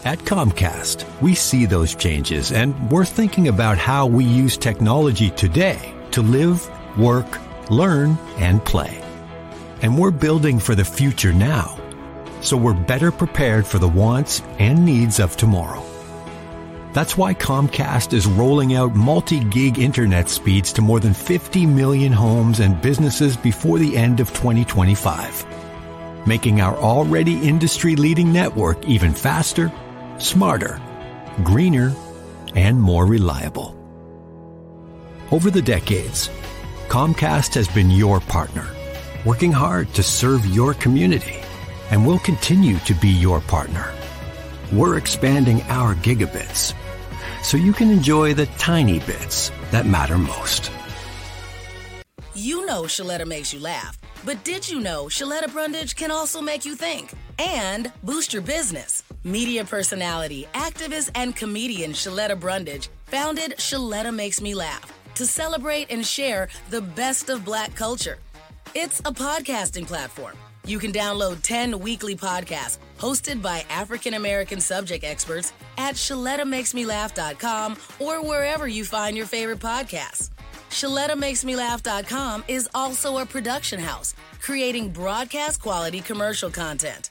At 0.05 0.19
Comcast, 0.19 1.05
we 1.21 1.37
see 1.37 1.67
those 1.67 1.95
changes 1.95 2.51
and 2.51 2.91
we're 2.91 3.05
thinking 3.05 3.47
about 3.47 3.79
how 3.79 4.07
we 4.07 4.25
use 4.25 4.57
technology 4.57 5.31
today 5.31 5.95
to 6.11 6.23
live, 6.23 6.69
work, 6.97 7.39
learn, 7.71 8.19
and 8.39 8.65
play. 8.65 9.03
And 9.83 9.99
we're 9.99 10.11
building 10.11 10.59
for 10.59 10.75
the 10.75 10.85
future 10.85 11.33
now, 11.33 11.79
so 12.41 12.57
we're 12.57 12.75
better 12.75 13.11
prepared 13.11 13.67
for 13.67 13.79
the 13.79 13.89
wants 13.89 14.43
and 14.59 14.85
needs 14.85 15.19
of 15.21 15.37
tomorrow. 15.37 15.85
That's 16.93 17.17
why 17.17 17.33
Comcast 17.33 18.13
is 18.13 18.27
rolling 18.27 18.75
out 18.75 18.95
multi-gig 18.95 19.79
internet 19.79 20.29
speeds 20.29 20.75
to 20.75 20.83
more 20.83 21.01
than 21.01 21.15
50 21.15 21.65
million 21.65 22.13
homes 22.13 22.61
and 22.61 22.81
businesses 22.83 23.35
before 23.37 23.79
the 23.79 23.97
end 23.97 24.21
of 24.21 24.29
2025, 24.35 26.27
making 26.27 26.61
our 26.61 26.77
already 26.77 27.49
industry-leading 27.49 28.31
network 28.31 28.87
even 28.87 29.15
faster, 29.15 29.73
smarter, 30.19 30.81
greener, 31.43 31.95
and 32.55 32.79
more 32.79 33.07
reliable. 33.07 33.79
Over 35.31 35.51
the 35.51 35.63
decades, 35.63 36.29
Comcast 36.93 37.55
has 37.55 37.69
been 37.69 37.91
your 37.91 38.21
partner, 38.21 38.69
working 39.25 39.51
hard 39.51 39.95
to 39.95 40.03
serve 40.03 40.45
your 40.45 40.75
community, 40.75 41.41
and 41.91 42.07
will 42.07 42.19
continue 42.19 42.77
to 42.81 42.93
be 42.93 43.09
your 43.09 43.41
partner. 43.41 43.95
We're 44.71 44.99
expanding 44.99 45.63
our 45.71 45.95
gigabits 45.95 46.75
so 47.43 47.57
you 47.57 47.73
can 47.73 47.91
enjoy 47.91 48.35
the 48.35 48.45
tiny 48.59 48.99
bits 48.99 49.51
that 49.71 49.87
matter 49.87 50.19
most. 50.19 50.71
You 52.35 52.67
know 52.67 52.83
Sheletta 52.83 53.27
makes 53.27 53.55
you 53.55 53.61
laugh, 53.61 53.99
but 54.27 54.45
did 54.45 54.69
you 54.69 54.79
know 54.79 55.07
Sheletta 55.07 55.51
Brundage 55.51 55.97
can 55.97 56.11
also 56.11 56.43
make 56.43 56.67
you 56.67 56.75
think 56.75 57.15
and 57.39 57.91
boost 58.03 58.35
your 58.35 58.43
business? 58.43 59.03
Media 59.25 59.65
personality, 59.65 60.47
activist, 60.53 61.11
and 61.15 61.35
comedian 61.35 61.93
Sheletta 61.93 62.39
Brundage 62.39 62.91
founded 63.07 63.55
Sheletta 63.57 64.15
Makes 64.15 64.43
Me 64.43 64.55
Laugh 64.55 64.93
to 65.15 65.27
celebrate 65.27 65.91
and 65.91 66.05
share 66.07 66.49
the 66.71 66.81
best 66.81 67.29
of 67.31 67.45
black 67.45 67.75
culture. 67.75 68.19
It's 68.75 69.01
a 69.01 69.13
podcasting 69.13 69.87
platform. 69.87 70.37
You 70.65 70.79
can 70.79 70.93
download 70.93 71.43
10 71.43 71.81
weekly 71.81 72.15
podcasts 72.15 72.79
hosted 72.99 73.43
by 73.43 73.65
African 73.69 74.15
American 74.15 74.61
subject 74.61 75.05
experts 75.05 75.53
at 75.77 75.97
ShelettaMakesMeLaugh.com 75.97 77.77
or 77.99 78.23
wherever 78.25 78.69
you 78.69 78.85
find 78.85 79.17
your 79.17 79.27
favorite 79.27 79.59
podcasts. 79.59 80.31
ShelettaMakesMeLaugh.com 80.71 82.45
is 82.49 82.69
also 82.75 83.19
a 83.19 83.27
production 83.27 83.81
house 83.81 84.15
creating 84.41 84.91
broadcast 84.91 85.61
quality 85.61 86.01
commercial 86.01 86.51
content. 86.51 87.11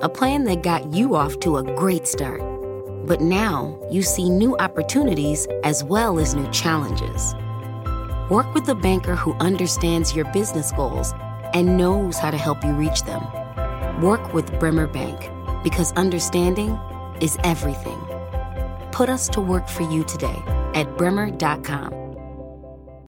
a 0.00 0.08
plan 0.08 0.44
that 0.44 0.62
got 0.62 0.92
you 0.92 1.16
off 1.16 1.40
to 1.40 1.56
a 1.56 1.62
great 1.74 2.06
start. 2.06 2.40
But 3.06 3.20
now 3.20 3.78
you 3.90 4.02
see 4.02 4.30
new 4.30 4.56
opportunities 4.58 5.46
as 5.64 5.82
well 5.82 6.18
as 6.20 6.34
new 6.34 6.48
challenges. 6.50 7.34
Work 8.30 8.54
with 8.54 8.68
a 8.68 8.74
banker 8.74 9.16
who 9.16 9.32
understands 9.34 10.14
your 10.14 10.26
business 10.32 10.70
goals 10.72 11.12
and 11.52 11.76
knows 11.76 12.18
how 12.18 12.30
to 12.30 12.36
help 12.36 12.62
you 12.62 12.72
reach 12.72 13.02
them. 13.02 13.22
Work 14.00 14.34
with 14.34 14.58
Bremer 14.60 14.86
Bank 14.86 15.30
because 15.64 15.92
understanding 15.92 16.78
is 17.20 17.36
everything. 17.42 17.98
Put 18.92 19.08
us 19.08 19.28
to 19.30 19.40
work 19.40 19.68
for 19.68 19.82
you 19.82 20.04
today 20.04 20.42
at 20.74 20.96
bremer.com. 20.96 22.07